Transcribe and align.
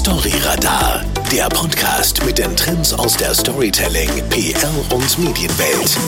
Storyradar, 0.00 1.04
der 1.30 1.46
Podcast 1.50 2.24
mit 2.24 2.38
den 2.38 2.56
Trends 2.56 2.94
aus 2.94 3.18
der 3.18 3.34
Storytelling, 3.34 4.08
PR 4.30 4.70
und 4.94 5.18
Medienwelt. 5.18 5.98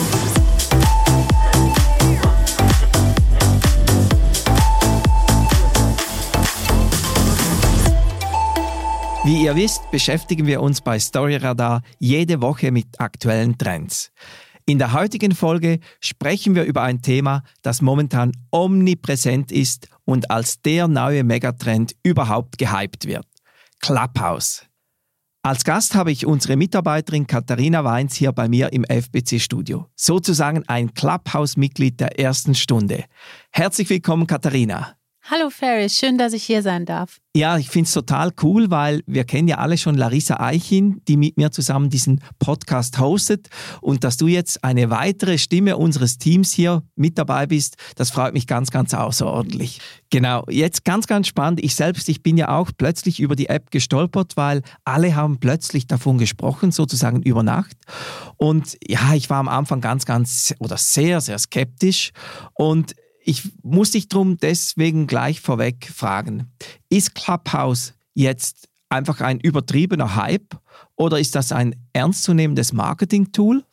Wie 9.25 9.43
ihr 9.43 9.55
wisst, 9.55 9.91
beschäftigen 9.91 10.47
wir 10.47 10.63
uns 10.63 10.81
bei 10.81 10.97
Storyradar 10.97 11.83
jede 11.99 12.41
Woche 12.41 12.71
mit 12.71 12.99
aktuellen 12.99 13.59
Trends. 13.59 14.11
In 14.65 14.79
der 14.79 14.93
heutigen 14.93 15.35
Folge 15.35 15.79
sprechen 15.99 16.55
wir 16.55 16.63
über 16.63 16.81
ein 16.81 17.03
Thema, 17.03 17.43
das 17.61 17.83
momentan 17.83 18.31
omnipräsent 18.49 19.51
ist 19.51 19.87
und 20.03 20.31
als 20.31 20.63
der 20.63 20.87
neue 20.87 21.23
Megatrend 21.23 21.95
überhaupt 22.01 22.57
gehypt 22.57 23.05
wird. 23.05 23.27
Clubhouse. 23.83 24.65
Als 25.45 25.65
Gast 25.65 25.93
habe 25.93 26.09
ich 26.09 26.25
unsere 26.25 26.55
Mitarbeiterin 26.55 27.27
Katharina 27.27 27.83
Weins 27.83 28.15
hier 28.15 28.31
bei 28.31 28.47
mir 28.47 28.71
im 28.71 28.85
FBC-Studio. 28.85 29.89
Sozusagen 29.93 30.63
ein 30.69 30.93
Clubhouse-Mitglied 30.93 31.99
der 31.99 32.17
ersten 32.17 32.55
Stunde. 32.55 33.03
Herzlich 33.51 33.89
willkommen, 33.89 34.25
Katharina. 34.25 34.95
Hallo 35.25 35.49
Ferris, 35.49 35.97
schön, 35.97 36.17
dass 36.17 36.33
ich 36.33 36.43
hier 36.43 36.61
sein 36.61 36.85
darf. 36.85 37.21
Ja, 37.33 37.57
ich 37.57 37.69
finde 37.69 37.87
es 37.87 37.93
total 37.93 38.31
cool, 38.41 38.69
weil 38.69 39.03
wir 39.07 39.23
kennen 39.23 39.47
ja 39.47 39.57
alle 39.57 39.77
schon 39.77 39.95
Larissa 39.95 40.41
Eichin, 40.41 41.01
die 41.07 41.15
mit 41.15 41.37
mir 41.37 41.49
zusammen 41.49 41.89
diesen 41.89 42.19
Podcast 42.39 42.99
hostet. 42.99 43.47
Und 43.79 44.03
dass 44.03 44.17
du 44.17 44.27
jetzt 44.27 44.65
eine 44.65 44.89
weitere 44.89 45.37
Stimme 45.37 45.77
unseres 45.77 46.17
Teams 46.17 46.51
hier 46.51 46.83
mit 46.95 47.17
dabei 47.17 47.45
bist, 47.47 47.77
das 47.95 48.11
freut 48.11 48.33
mich 48.33 48.47
ganz, 48.47 48.69
ganz 48.69 48.93
außerordentlich. 48.93 49.79
Genau, 50.09 50.43
jetzt 50.49 50.83
ganz, 50.83 51.07
ganz 51.07 51.27
spannend. 51.27 51.63
Ich 51.63 51.75
selbst, 51.75 52.09
ich 52.09 52.21
bin 52.21 52.35
ja 52.35 52.49
auch 52.49 52.71
plötzlich 52.77 53.21
über 53.21 53.37
die 53.37 53.47
App 53.47 53.71
gestolpert, 53.71 54.35
weil 54.35 54.61
alle 54.83 55.15
haben 55.15 55.39
plötzlich 55.39 55.87
davon 55.87 56.17
gesprochen, 56.17 56.73
sozusagen 56.73 57.21
über 57.23 57.43
Nacht. 57.43 57.77
Und 58.35 58.77
ja, 58.85 59.13
ich 59.13 59.29
war 59.29 59.37
am 59.37 59.47
Anfang 59.47 59.79
ganz, 59.79 60.05
ganz 60.05 60.53
oder 60.59 60.75
sehr, 60.75 61.21
sehr 61.21 61.39
skeptisch. 61.39 62.11
Und 62.55 62.93
ich 63.25 63.43
muss 63.63 63.91
dich 63.91 64.07
drum 64.07 64.37
deswegen 64.37 65.07
gleich 65.07 65.41
vorweg 65.41 65.89
fragen. 65.93 66.51
Ist 66.89 67.15
Clubhouse 67.15 67.93
jetzt 68.13 68.69
einfach 68.89 69.21
ein 69.21 69.39
übertriebener 69.39 70.15
Hype 70.15 70.57
oder 70.95 71.19
ist 71.19 71.35
das 71.35 71.51
ein 71.51 71.75
ernstzunehmendes 71.93 72.73
Marketing-Tool? 72.73 73.63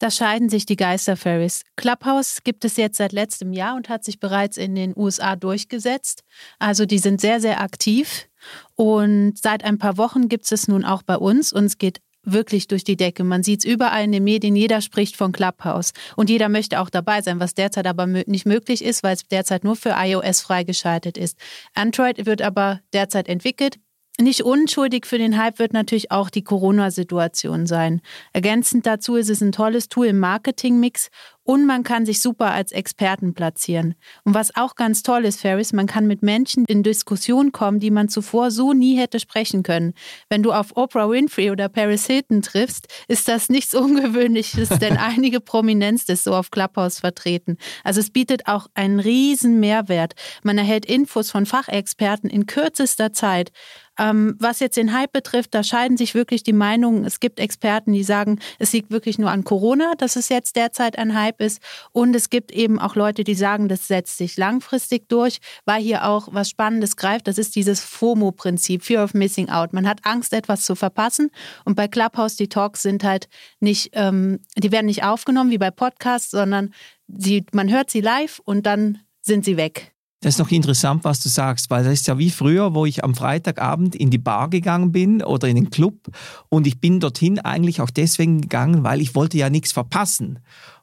Da 0.00 0.10
scheiden 0.10 0.48
sich 0.48 0.66
die 0.66 0.76
Geister, 0.76 1.16
Ferris. 1.16 1.62
Clubhouse 1.76 2.38
gibt 2.42 2.64
es 2.64 2.76
jetzt 2.76 2.98
seit 2.98 3.12
letztem 3.12 3.52
Jahr 3.52 3.76
und 3.76 3.88
hat 3.88 4.04
sich 4.04 4.18
bereits 4.18 4.56
in 4.56 4.74
den 4.74 4.92
USA 4.96 5.36
durchgesetzt. 5.36 6.24
Also 6.58 6.84
die 6.84 6.98
sind 6.98 7.20
sehr, 7.20 7.40
sehr 7.40 7.60
aktiv. 7.60 8.26
Und 8.74 9.38
seit 9.40 9.64
ein 9.64 9.78
paar 9.78 9.96
Wochen 9.96 10.28
gibt 10.28 10.44
es 10.44 10.52
es 10.52 10.68
nun 10.68 10.84
auch 10.84 11.02
bei 11.02 11.16
uns 11.16 11.52
und 11.52 11.78
geht 11.78 12.00
wirklich 12.24 12.68
durch 12.68 12.84
die 12.84 12.96
Decke. 12.96 13.24
Man 13.24 13.42
sieht 13.42 13.60
es 13.60 13.64
überall 13.64 14.04
in 14.04 14.12
den 14.12 14.24
Medien, 14.24 14.56
jeder 14.56 14.80
spricht 14.80 15.16
von 15.16 15.32
Clubhouse 15.32 15.92
und 16.16 16.30
jeder 16.30 16.48
möchte 16.48 16.80
auch 16.80 16.90
dabei 16.90 17.22
sein, 17.22 17.40
was 17.40 17.54
derzeit 17.54 17.86
aber 17.86 18.06
nicht 18.06 18.46
möglich 18.46 18.84
ist, 18.84 19.02
weil 19.02 19.14
es 19.14 19.26
derzeit 19.28 19.64
nur 19.64 19.76
für 19.76 19.94
iOS 19.96 20.40
freigeschaltet 20.40 21.16
ist. 21.16 21.38
Android 21.74 22.26
wird 22.26 22.42
aber 22.42 22.80
derzeit 22.92 23.28
entwickelt. 23.28 23.78
Nicht 24.20 24.42
unschuldig 24.42 25.06
für 25.06 25.18
den 25.18 25.36
Hype 25.36 25.58
wird 25.58 25.72
natürlich 25.72 26.12
auch 26.12 26.30
die 26.30 26.44
Corona-Situation 26.44 27.66
sein. 27.66 28.00
Ergänzend 28.32 28.86
dazu 28.86 29.16
ist 29.16 29.28
es 29.28 29.40
ein 29.40 29.50
tolles 29.50 29.88
Tool 29.88 30.06
im 30.06 30.20
Marketing-Mix 30.20 31.10
und 31.42 31.66
man 31.66 31.82
kann 31.82 32.06
sich 32.06 32.20
super 32.20 32.52
als 32.52 32.70
Experten 32.72 33.34
platzieren. 33.34 33.96
Und 34.24 34.34
was 34.34 34.54
auch 34.56 34.76
ganz 34.76 35.02
toll 35.02 35.24
ist, 35.24 35.40
Ferris, 35.40 35.72
man 35.72 35.86
kann 35.86 36.06
mit 36.06 36.22
Menschen 36.22 36.64
in 36.66 36.82
Diskussion 36.82 37.50
kommen, 37.52 37.80
die 37.80 37.90
man 37.90 38.08
zuvor 38.08 38.52
so 38.52 38.72
nie 38.72 38.96
hätte 38.96 39.18
sprechen 39.20 39.62
können. 39.62 39.94
Wenn 40.30 40.42
du 40.42 40.52
auf 40.52 40.76
Oprah 40.76 41.10
Winfrey 41.10 41.50
oder 41.50 41.68
Paris 41.68 42.06
Hilton 42.06 42.40
triffst, 42.40 42.86
ist 43.08 43.26
das 43.26 43.48
nichts 43.48 43.74
Ungewöhnliches, 43.84 44.70
denn 44.78 44.96
einige 44.96 45.40
Prominenz 45.40 46.04
ist 46.04 46.24
so 46.24 46.34
auf 46.34 46.52
Clubhouse 46.52 47.00
vertreten. 47.00 47.58
Also 47.82 48.00
es 48.00 48.10
bietet 48.10 48.46
auch 48.46 48.68
einen 48.74 49.00
riesen 49.00 49.60
Mehrwert. 49.60 50.14
Man 50.44 50.56
erhält 50.56 50.86
Infos 50.86 51.30
von 51.32 51.46
Fachexperten 51.46 52.30
in 52.30 52.46
kürzester 52.46 53.12
Zeit. 53.12 53.50
Ähm, 53.98 54.36
was 54.38 54.60
jetzt 54.60 54.76
den 54.76 54.92
Hype 54.92 55.12
betrifft, 55.12 55.54
da 55.54 55.62
scheiden 55.62 55.96
sich 55.96 56.14
wirklich 56.14 56.42
die 56.42 56.52
Meinungen. 56.52 57.04
Es 57.04 57.20
gibt 57.20 57.38
Experten, 57.38 57.92
die 57.92 58.02
sagen, 58.02 58.40
es 58.58 58.72
liegt 58.72 58.90
wirklich 58.90 59.18
nur 59.18 59.30
an 59.30 59.44
Corona, 59.44 59.94
dass 59.96 60.16
es 60.16 60.28
jetzt 60.28 60.56
derzeit 60.56 60.98
ein 60.98 61.14
Hype 61.14 61.40
ist. 61.40 61.62
Und 61.92 62.14
es 62.16 62.30
gibt 62.30 62.52
eben 62.52 62.78
auch 62.78 62.96
Leute, 62.96 63.24
die 63.24 63.34
sagen, 63.34 63.68
das 63.68 63.86
setzt 63.86 64.18
sich 64.18 64.36
langfristig 64.36 65.08
durch, 65.08 65.38
weil 65.64 65.82
hier 65.82 66.04
auch 66.06 66.28
was 66.32 66.50
Spannendes 66.50 66.96
greift. 66.96 67.28
Das 67.28 67.38
ist 67.38 67.54
dieses 67.56 67.80
FOMO-Prinzip, 67.80 68.82
Fear 68.82 69.04
of 69.04 69.14
Missing 69.14 69.48
Out. 69.48 69.72
Man 69.72 69.88
hat 69.88 70.00
Angst, 70.04 70.32
etwas 70.32 70.62
zu 70.64 70.74
verpassen. 70.74 71.30
Und 71.64 71.76
bei 71.76 71.88
Clubhouse, 71.88 72.36
die 72.36 72.48
Talks 72.48 72.82
sind 72.82 73.04
halt 73.04 73.28
nicht, 73.60 73.90
ähm, 73.92 74.40
die 74.56 74.72
werden 74.72 74.86
nicht 74.86 75.04
aufgenommen 75.04 75.50
wie 75.50 75.58
bei 75.58 75.70
Podcasts, 75.70 76.30
sondern 76.30 76.74
sie, 77.08 77.44
man 77.52 77.70
hört 77.70 77.90
sie 77.90 78.00
live 78.00 78.40
und 78.44 78.66
dann 78.66 78.98
sind 79.20 79.44
sie 79.44 79.56
weg. 79.56 79.93
Das 80.24 80.36
ist 80.36 80.38
noch 80.38 80.50
interessant, 80.50 81.04
was 81.04 81.20
du 81.20 81.28
sagst, 81.28 81.68
weil 81.68 81.84
das 81.84 81.92
ist 81.92 82.06
ja 82.06 82.16
wie 82.16 82.30
früher, 82.30 82.74
wo 82.74 82.86
ich 82.86 83.04
am 83.04 83.14
Freitagabend 83.14 83.94
in 83.94 84.08
die 84.08 84.16
Bar 84.16 84.48
gegangen 84.48 84.90
bin 84.90 85.22
oder 85.22 85.48
in 85.48 85.56
den 85.56 85.68
Club 85.68 86.08
und 86.48 86.66
ich 86.66 86.80
bin 86.80 86.98
dorthin 86.98 87.40
eigentlich 87.40 87.82
auch 87.82 87.90
deswegen 87.90 88.40
gegangen, 88.40 88.84
weil 88.84 89.02
ich 89.02 89.14
wollte 89.14 89.36
ja 89.36 89.50
nichts 89.50 89.72
verpassen. 89.72 90.38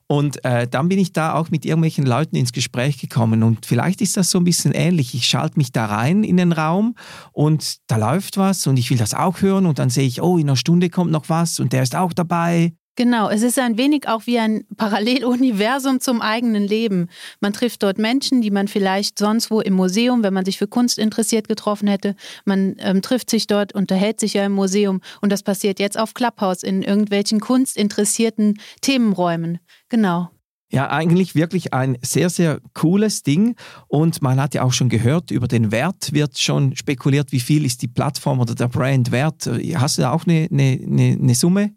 Und 0.06 0.46
äh, 0.46 0.68
dann 0.68 0.90
bin 0.90 1.00
ich 1.00 1.12
da 1.12 1.34
auch 1.34 1.50
mit 1.50 1.66
irgendwelchen 1.66 2.06
Leuten 2.06 2.35
ins 2.35 2.52
Gespräch 2.52 3.00
gekommen. 3.00 3.44
Und 3.44 3.66
vielleicht 3.66 4.02
ist 4.02 4.18
das 4.18 4.29
so 4.29 4.40
ein 4.40 4.44
bisschen 4.44 4.74
ähnlich. 4.74 5.16
Ich 5.16 5.25
schalte 5.25 5.58
mich 5.58 5.72
da 5.72 5.85
rein 5.85 6.25
in 6.25 6.35
den 6.35 6.52
Raum 6.52 6.96
und 7.31 7.78
da 7.88 7.96
läuft 7.96 8.35
was 8.35 8.68
und 8.68 8.78
ich 8.78 8.90
will 8.90 8.97
das 8.97 9.13
auch 9.13 9.41
hören. 9.41 9.66
Und 9.66 9.79
dann 9.79 9.90
sehe 9.90 10.06
ich, 10.06 10.22
oh, 10.22 10.38
in 10.38 10.50
einer 10.50 10.58
Stunde 10.58 10.90
kommt 10.90 11.12
noch 11.12 11.29
was 11.29 11.62
und 11.62 11.72
der 11.72 11.81
ist 11.81 11.96
auch 11.96 12.12
dabei. 12.12 12.73
Genau, 13.01 13.31
es 13.31 13.41
ist 13.41 13.57
ein 13.57 13.79
wenig 13.79 14.07
auch 14.07 14.28
wie 14.28 14.38
ein 14.38 14.63
Paralleluniversum 14.78 16.01
zum 16.01 16.22
eigenen 16.22 16.67
Leben. 16.67 17.09
Man 17.39 17.51
trifft 17.51 17.81
dort 17.81 17.97
Menschen, 17.97 18.41
die 18.44 18.51
man 18.51 18.67
vielleicht 18.67 19.17
sonst 19.17 19.50
wo 19.50 19.59
im 19.59 19.73
Museum, 19.73 20.22
wenn 20.22 20.35
man 20.35 20.45
sich 20.45 20.59
für 20.59 20.67
Kunst 20.67 21.00
interessiert, 21.00 21.47
getroffen 21.47 21.88
hätte. 21.88 22.16
Man 22.45 22.75
ähm, 22.78 23.01
trifft 23.01 23.31
sich 23.31 23.47
dort, 23.47 23.73
unterhält 23.73 24.19
sich 24.19 24.35
ja 24.35 24.45
im 24.45 24.51
Museum 24.51 25.01
und 25.19 25.31
das 25.31 25.41
passiert 25.41 25.79
jetzt 25.79 25.97
auf 25.97 26.13
Clubhouse 26.13 26.61
in 26.61 26.84
irgendwelchen 26.84 27.40
kunstinteressierten 27.40 28.59
Themenräumen. 28.81 29.57
Genau. 29.90 30.29
Ja, 30.72 30.91
eigentlich 30.91 31.34
wirklich 31.34 31.73
ein 31.73 31.97
sehr, 32.03 32.29
sehr 32.29 32.59
cooles 32.75 33.23
Ding. 33.23 33.56
Und 33.88 34.22
man 34.22 34.40
hat 34.40 34.53
ja 34.53 34.61
auch 34.61 34.73
schon 34.73 34.90
gehört, 34.90 35.31
über 35.31 35.47
den 35.47 35.72
Wert 35.72 36.13
wird 36.13 36.38
schon 36.38 36.75
spekuliert, 36.75 37.31
wie 37.31 37.40
viel 37.40 37.66
ist 37.66 37.81
die 37.81 37.88
Plattform 37.88 38.40
oder 38.40 38.53
der 38.53 38.67
Brand 38.67 39.11
wert. 39.11 39.50
Hast 39.73 39.97
du 39.97 40.03
da 40.03 40.11
auch 40.11 40.28
eine, 40.28 40.47
eine, 40.51 41.17
eine 41.19 41.34
Summe? 41.34 41.72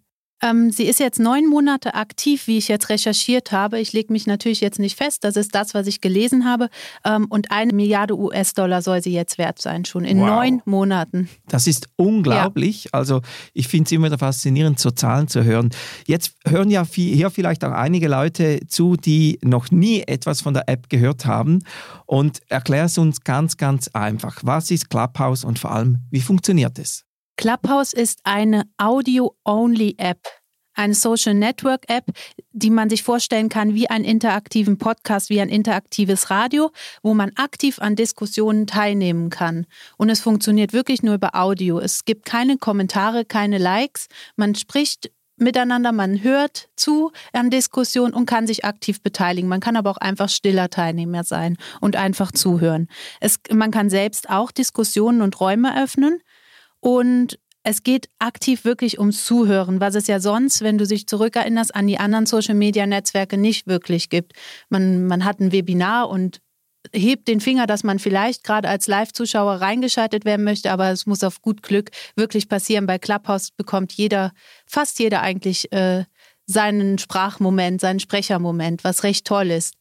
Ähm, 0.45 0.71
sie 0.71 0.85
ist 0.85 1.01
jetzt 1.01 1.19
neun 1.19 1.49
Monate 1.49 1.95
aktiv, 1.95 2.47
wie 2.47 2.59
ich 2.59 2.69
jetzt 2.69 2.91
recherchiert 2.91 3.51
habe. 3.51 3.81
Ich 3.81 3.95
lege 3.95 4.13
mich 4.13 4.27
natürlich 4.27 4.61
jetzt 4.61 4.79
nicht 4.79 4.97
fest, 4.97 5.25
das 5.25 5.37
ist 5.37 5.55
das, 5.55 5.73
was 5.73 5.87
ich 5.87 6.03
gelesen 6.03 6.45
habe. 6.45 6.69
Ähm, 7.05 7.27
und 7.31 7.51
eine 7.51 7.73
Milliarde 7.73 8.17
US-Dollar 8.17 8.83
soll 8.83 9.03
sie 9.03 9.13
jetzt 9.13 9.39
wert 9.39 9.61
sein, 9.61 9.87
schon 9.87 10.05
in 10.05 10.21
wow. 10.21 10.27
neun 10.27 10.63
Monaten. 10.67 11.31
Das 11.49 11.67
ist 11.67 11.89
unglaublich. 11.97 12.85
Ja. 12.85 12.91
Also 12.93 13.23
ich 13.55 13.69
finde 13.69 13.87
es 13.87 13.93
immer 13.93 14.07
wieder 14.07 14.19
faszinierend, 14.19 14.79
so 14.79 14.91
Zahlen 14.91 15.29
zu 15.29 15.45
hören. 15.45 15.71
Jetzt 16.07 16.37
hören 16.47 16.71
ja 16.71 16.85
hier 16.85 17.31
vielleicht 17.31 17.65
auch 17.65 17.73
einige 17.73 18.09
Leute 18.09 18.61
zu, 18.69 18.97
die 18.97 19.39
noch 19.43 19.71
nie 19.71 20.03
etwas 20.03 20.43
von 20.43 20.53
der 20.53 20.69
App 20.69 20.91
gehört 20.91 21.25
haben. 21.25 21.61
Und 22.05 22.41
erklär 22.49 22.85
es 22.85 22.99
uns 22.99 23.23
ganz, 23.23 23.57
ganz 23.57 23.89
einfach. 23.95 24.41
Was 24.43 24.71
ist 24.71 24.91
Clubhouse 24.91 25.45
und 25.45 25.59
vor 25.59 25.71
allem, 25.71 26.01
wie 26.11 26.21
funktioniert 26.21 26.79
es? 26.79 27.04
Clubhouse 27.37 27.93
ist 27.93 28.21
eine 28.25 28.65
Audio-Only-App, 28.79 30.21
eine 30.75 30.95
Social 30.95 31.35
Network-App, 31.35 32.05
die 32.53 32.71
man 32.71 32.91
sich 32.91 33.03
vorstellen 33.03 33.49
kann 33.49 33.75
wie 33.75 33.89
einen 33.91 34.05
interaktiven 34.05 34.79
Podcast, 34.79 35.31
wie 35.31 35.41
ein 35.41 35.49
interaktives 35.49 36.31
Radio, 36.31 36.71
wo 37.03 37.15
man 37.15 37.33
aktiv 37.37 37.79
an 37.81 37.97
Diskussionen 37.97 38.67
teilnehmen 38.67 39.31
kann. 39.31 39.67
Und 39.97 40.11
es 40.11 40.21
funktioniert 40.21 40.73
wirklich 40.73 41.03
nur 41.03 41.15
über 41.15 41.35
Audio. 41.35 41.79
Es 41.79 42.05
gibt 42.05 42.25
keine 42.25 42.57
Kommentare, 42.59 43.25
keine 43.25 43.59
Likes. 43.59 44.07
Man 44.37 44.55
spricht 44.55 45.11
miteinander, 45.37 45.93
man 45.93 46.23
hört 46.23 46.69
zu 46.77 47.11
an 47.33 47.51
Diskussionen 47.51 48.15
und 48.15 48.27
kann 48.27 48.47
sich 48.47 48.65
aktiv 48.65 49.03
beteiligen. 49.03 49.49
Man 49.49 49.61
kann 49.61 49.77
aber 49.77 49.91
auch 49.91 49.97
einfach 49.97 50.29
stiller 50.29 50.71
Teilnehmer 50.71 51.25
sein 51.25 51.57
und 51.81 51.97
einfach 51.97 52.33
zuhören. 52.33 52.89
Es, 53.21 53.39
man 53.51 53.71
kann 53.71 53.91
selbst 53.91 54.31
auch 54.31 54.53
Diskussionen 54.53 55.23
und 55.23 55.41
Räume 55.41 55.83
öffnen. 55.83 56.21
Und 56.85 57.39
es 57.63 57.83
geht 57.83 58.11
aktiv 58.19 58.67
wirklich 58.67 58.99
ums 58.99 59.25
Zuhören, 59.25 59.81
was 59.81 59.95
es 59.95 60.07
ja 60.07 60.21
sonst, 60.21 60.61
wenn 60.61 60.77
du 60.77 60.87
dich 60.87 61.07
zurückerinnerst, 61.07 61.75
an 61.75 61.87
die 61.87 61.99
anderen 61.99 62.27
Social-Media-Netzwerke 62.27 63.39
nicht 63.39 63.67
wirklich 63.67 64.11
gibt. 64.11 64.35
Man, 64.69 65.07
man 65.07 65.25
hat 65.25 65.41
ein 65.41 65.51
Webinar 65.51 66.11
und 66.11 66.43
hebt 66.93 67.27
den 67.27 67.41
Finger, 67.41 67.67
dass 67.67 67.85
man 67.85 67.99
vielleicht 67.99 68.45
gerade 68.45 68.69
als 68.69 68.87
Live-Zuschauer 68.87 69.63
reingeschaltet 69.63 70.27
werden 70.27 70.45
möchte, 70.45 70.71
aber 70.71 70.91
es 70.91 71.07
muss 71.07 71.25
auf 71.25 71.41
gut 71.41 71.63
Glück 71.63 71.91
wirklich 72.17 72.51
passieren. 72.51 72.85
Bei 72.85 72.99
Clubhouse 72.99 73.51
bekommt 73.51 73.95
jeder, 73.95 74.33
fast 74.67 74.99
jeder 74.99 75.23
eigentlich 75.23 75.73
äh, 75.73 76.05
seinen 76.45 76.99
Sprachmoment, 76.99 77.81
seinen 77.81 77.99
Sprechermoment, 77.99 78.85
was 78.85 79.05
recht 79.05 79.27
toll 79.27 79.51
ist. 79.51 79.73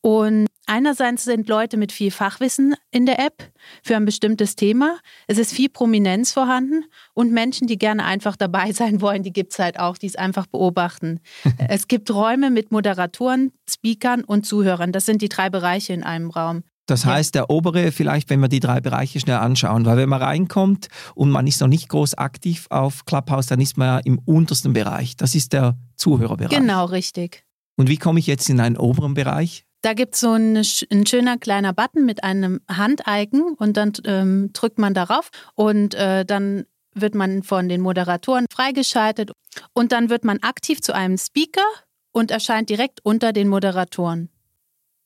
Und 0.00 0.45
Einerseits 0.66 1.24
sind 1.24 1.48
Leute 1.48 1.76
mit 1.76 1.92
viel 1.92 2.10
Fachwissen 2.10 2.74
in 2.90 3.06
der 3.06 3.20
App 3.20 3.52
für 3.84 3.94
ein 3.94 4.04
bestimmtes 4.04 4.56
Thema. 4.56 4.98
Es 5.28 5.38
ist 5.38 5.52
viel 5.52 5.68
Prominenz 5.68 6.32
vorhanden 6.32 6.84
und 7.14 7.32
Menschen, 7.32 7.68
die 7.68 7.78
gerne 7.78 8.04
einfach 8.04 8.34
dabei 8.34 8.72
sein 8.72 9.00
wollen, 9.00 9.22
die 9.22 9.32
gibt 9.32 9.52
es 9.52 9.60
halt 9.60 9.78
auch, 9.78 9.96
die 9.96 10.06
es 10.06 10.16
einfach 10.16 10.46
beobachten. 10.46 11.20
es 11.68 11.86
gibt 11.86 12.12
Räume 12.12 12.50
mit 12.50 12.72
Moderatoren, 12.72 13.52
Speakern 13.68 14.24
und 14.24 14.44
Zuhörern. 14.44 14.90
Das 14.90 15.06
sind 15.06 15.22
die 15.22 15.28
drei 15.28 15.50
Bereiche 15.50 15.92
in 15.92 16.02
einem 16.02 16.30
Raum. 16.30 16.64
Das 16.86 17.04
heißt, 17.04 17.34
der 17.34 17.50
obere 17.50 17.90
vielleicht, 17.90 18.30
wenn 18.30 18.40
wir 18.40 18.48
die 18.48 18.60
drei 18.60 18.80
Bereiche 18.80 19.18
schnell 19.18 19.38
anschauen, 19.38 19.84
weil 19.86 19.96
wenn 19.96 20.08
man 20.08 20.22
reinkommt 20.22 20.86
und 21.16 21.30
man 21.30 21.46
ist 21.46 21.60
noch 21.60 21.66
nicht 21.66 21.88
groß 21.88 22.14
aktiv 22.14 22.66
auf 22.70 23.04
Clubhouse, 23.04 23.46
dann 23.46 23.60
ist 23.60 23.76
man 23.76 23.86
ja 23.86 23.98
im 23.98 24.18
untersten 24.18 24.72
Bereich. 24.72 25.16
Das 25.16 25.34
ist 25.34 25.52
der 25.52 25.76
Zuhörerbereich. 25.96 26.56
Genau, 26.56 26.84
richtig. 26.84 27.44
Und 27.76 27.88
wie 27.88 27.96
komme 27.96 28.20
ich 28.20 28.28
jetzt 28.28 28.48
in 28.48 28.60
einen 28.60 28.76
oberen 28.76 29.14
Bereich? 29.14 29.65
Da 29.86 29.92
gibt 29.92 30.14
es 30.14 30.20
so 30.20 30.32
ein, 30.32 30.56
ein, 30.56 31.06
schöner 31.06 31.38
kleiner 31.38 31.72
Button 31.72 32.04
mit 32.04 32.24
einem 32.24 32.60
Handeigen 32.68 33.54
und 33.54 33.76
dann 33.76 33.92
ähm, 34.04 34.50
drückt 34.52 34.80
man 34.80 34.94
darauf 34.94 35.30
und 35.54 35.94
äh, 35.94 36.24
dann 36.24 36.64
wird 36.92 37.14
man 37.14 37.44
von 37.44 37.68
den 37.68 37.82
Moderatoren 37.82 38.46
freigeschaltet 38.50 39.30
und 39.74 39.92
dann 39.92 40.10
wird 40.10 40.24
man 40.24 40.40
aktiv 40.40 40.80
zu 40.80 40.92
einem 40.92 41.16
Speaker 41.16 41.62
und 42.10 42.32
erscheint 42.32 42.68
direkt 42.68 42.98
unter 43.04 43.32
den 43.32 43.46
Moderatoren. 43.46 44.28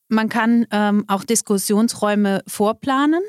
Man 0.07 0.29
kann 0.29 0.65
ähm, 0.71 1.05
auch 1.07 1.25
Diskussionsräume 1.25 2.41
vorplanen. 2.47 3.21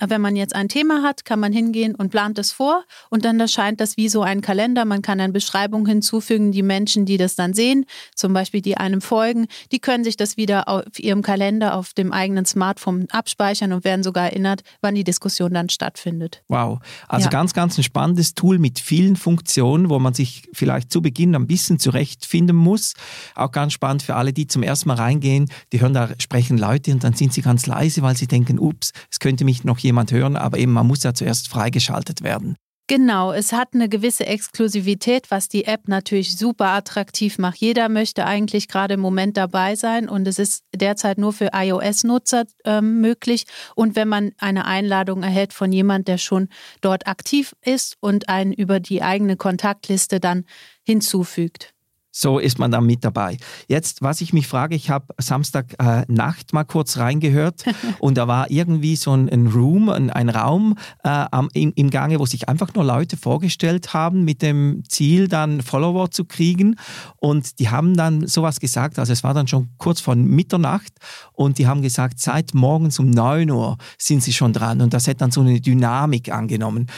Wenn 0.00 0.20
man 0.20 0.36
jetzt 0.36 0.54
ein 0.54 0.68
Thema 0.68 1.02
hat, 1.02 1.24
kann 1.24 1.40
man 1.40 1.52
hingehen 1.52 1.96
und 1.96 2.10
plant 2.10 2.38
es 2.38 2.52
vor 2.52 2.84
und 3.10 3.24
dann 3.24 3.40
erscheint 3.40 3.80
das 3.80 3.96
wie 3.96 4.08
so 4.08 4.22
ein 4.22 4.42
Kalender. 4.42 4.84
Man 4.84 5.02
kann 5.02 5.20
eine 5.20 5.32
Beschreibung 5.32 5.86
hinzufügen. 5.86 6.52
Die 6.52 6.62
Menschen, 6.62 7.04
die 7.04 7.16
das 7.16 7.34
dann 7.34 7.52
sehen, 7.52 7.84
zum 8.14 8.32
Beispiel 8.32 8.62
die 8.62 8.76
einem 8.76 9.00
folgen, 9.00 9.48
die 9.72 9.80
können 9.80 10.04
sich 10.04 10.16
das 10.16 10.36
wieder 10.36 10.68
auf 10.68 10.98
ihrem 10.98 11.22
Kalender 11.22 11.74
auf 11.74 11.94
dem 11.94 12.12
eigenen 12.12 12.46
Smartphone 12.46 13.08
abspeichern 13.10 13.72
und 13.72 13.84
werden 13.84 14.04
sogar 14.04 14.26
erinnert, 14.26 14.62
wann 14.80 14.94
die 14.94 15.02
Diskussion 15.02 15.52
dann 15.52 15.68
stattfindet. 15.68 16.42
Wow, 16.46 16.78
also 17.08 17.24
ja. 17.24 17.30
ganz, 17.30 17.52
ganz 17.52 17.76
ein 17.76 17.82
spannendes 17.82 18.34
Tool 18.34 18.60
mit 18.60 18.78
vielen 18.78 19.16
Funktionen, 19.16 19.90
wo 19.90 19.98
man 19.98 20.14
sich 20.14 20.48
vielleicht 20.52 20.92
zu 20.92 21.02
Beginn 21.02 21.34
ein 21.34 21.48
bisschen 21.48 21.80
zurechtfinden 21.80 22.56
muss. 22.56 22.94
Auch 23.34 23.50
ganz 23.50 23.72
spannend 23.72 24.04
für 24.04 24.14
alle, 24.14 24.32
die 24.32 24.46
zum 24.46 24.62
ersten 24.62 24.88
Mal 24.88 24.94
reingehen, 24.94 25.50
die 25.72 25.80
hören 25.80 25.94
da 25.94 26.10
sprechen 26.20 26.56
Leute 26.56 26.92
und 26.92 27.02
dann 27.02 27.14
sind 27.14 27.32
sie 27.32 27.42
ganz 27.42 27.66
leise, 27.66 28.02
weil 28.02 28.16
sie 28.16 28.28
denken, 28.28 28.60
ups, 28.60 28.92
es 29.10 29.18
könnte 29.18 29.44
mich 29.44 29.64
noch 29.64 29.78
jemand 29.78 29.87
hören, 30.10 30.36
aber 30.36 30.58
eben 30.58 30.72
man 30.72 30.86
muss 30.86 31.02
ja 31.02 31.14
zuerst 31.14 31.48
freigeschaltet 31.48 32.22
werden. 32.22 32.56
Genau, 32.90 33.32
es 33.32 33.52
hat 33.52 33.74
eine 33.74 33.90
gewisse 33.90 34.24
Exklusivität, 34.24 35.30
was 35.30 35.48
die 35.48 35.66
App 35.66 35.88
natürlich 35.88 36.38
super 36.38 36.68
attraktiv 36.68 37.36
macht. 37.36 37.58
Jeder 37.58 37.90
möchte 37.90 38.24
eigentlich 38.24 38.66
gerade 38.66 38.94
im 38.94 39.00
Moment 39.00 39.36
dabei 39.36 39.76
sein 39.76 40.08
und 40.08 40.26
es 40.26 40.38
ist 40.38 40.64
derzeit 40.74 41.18
nur 41.18 41.34
für 41.34 41.50
iOS-Nutzer 41.52 42.46
äh, 42.64 42.80
möglich. 42.80 43.44
Und 43.74 43.94
wenn 43.94 44.08
man 44.08 44.32
eine 44.38 44.64
Einladung 44.64 45.22
erhält 45.22 45.52
von 45.52 45.70
jemand, 45.70 46.08
der 46.08 46.16
schon 46.16 46.48
dort 46.80 47.06
aktiv 47.06 47.54
ist 47.60 47.98
und 48.00 48.30
einen 48.30 48.54
über 48.54 48.80
die 48.80 49.02
eigene 49.02 49.36
Kontaktliste 49.36 50.18
dann 50.18 50.46
hinzufügt. 50.82 51.74
So 52.20 52.40
ist 52.40 52.58
man 52.58 52.72
dann 52.72 52.84
mit 52.84 53.04
dabei. 53.04 53.36
Jetzt, 53.68 54.02
was 54.02 54.20
ich 54.20 54.32
mich 54.32 54.48
frage, 54.48 54.74
ich 54.74 54.90
habe 54.90 55.14
Samstag 55.18 55.76
äh, 55.78 56.02
Nacht 56.08 56.52
mal 56.52 56.64
kurz 56.64 56.96
reingehört 56.96 57.62
und 58.00 58.18
da 58.18 58.26
war 58.26 58.50
irgendwie 58.50 58.96
so 58.96 59.12
ein, 59.12 59.28
ein 59.28 59.46
Room, 59.46 59.88
ein, 59.88 60.10
ein 60.10 60.28
Raum 60.28 60.74
äh, 61.04 61.10
am, 61.10 61.48
im, 61.52 61.72
im, 61.76 61.90
Gange, 61.90 62.18
wo 62.18 62.26
sich 62.26 62.48
einfach 62.48 62.74
nur 62.74 62.82
Leute 62.82 63.16
vorgestellt 63.16 63.94
haben 63.94 64.24
mit 64.24 64.42
dem 64.42 64.82
Ziel, 64.88 65.28
dann 65.28 65.62
Follower 65.62 66.10
zu 66.10 66.24
kriegen. 66.24 66.74
Und 67.18 67.60
die 67.60 67.68
haben 67.68 67.96
dann 67.96 68.26
sowas 68.26 68.58
gesagt, 68.58 68.98
also 68.98 69.12
es 69.12 69.22
war 69.22 69.32
dann 69.32 69.46
schon 69.46 69.68
kurz 69.78 70.00
vor 70.00 70.16
Mitternacht 70.16 70.94
und 71.34 71.58
die 71.58 71.68
haben 71.68 71.82
gesagt, 71.82 72.18
seit 72.18 72.52
morgens 72.52 72.98
um 72.98 73.10
9 73.10 73.48
Uhr 73.48 73.78
sind 73.96 74.24
sie 74.24 74.32
schon 74.32 74.52
dran 74.52 74.80
und 74.80 74.92
das 74.92 75.06
hat 75.06 75.20
dann 75.20 75.30
so 75.30 75.42
eine 75.42 75.60
Dynamik 75.60 76.32
angenommen. 76.32 76.88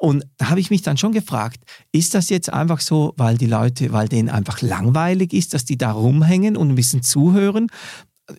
Und 0.00 0.24
da 0.36 0.50
habe 0.50 0.60
ich 0.60 0.70
mich 0.70 0.82
dann 0.82 0.96
schon 0.96 1.12
gefragt, 1.12 1.62
ist 1.92 2.14
das 2.14 2.28
jetzt 2.28 2.52
einfach 2.52 2.80
so, 2.80 3.14
weil 3.16 3.38
die 3.38 3.46
Leute, 3.46 3.92
weil 3.92 4.08
denen 4.08 4.28
einfach 4.28 4.60
langweilig 4.60 5.32
ist, 5.32 5.54
dass 5.54 5.64
die 5.64 5.78
da 5.78 5.92
rumhängen 5.92 6.56
und 6.56 6.68
ein 6.68 6.74
bisschen 6.74 7.02
zuhören? 7.02 7.68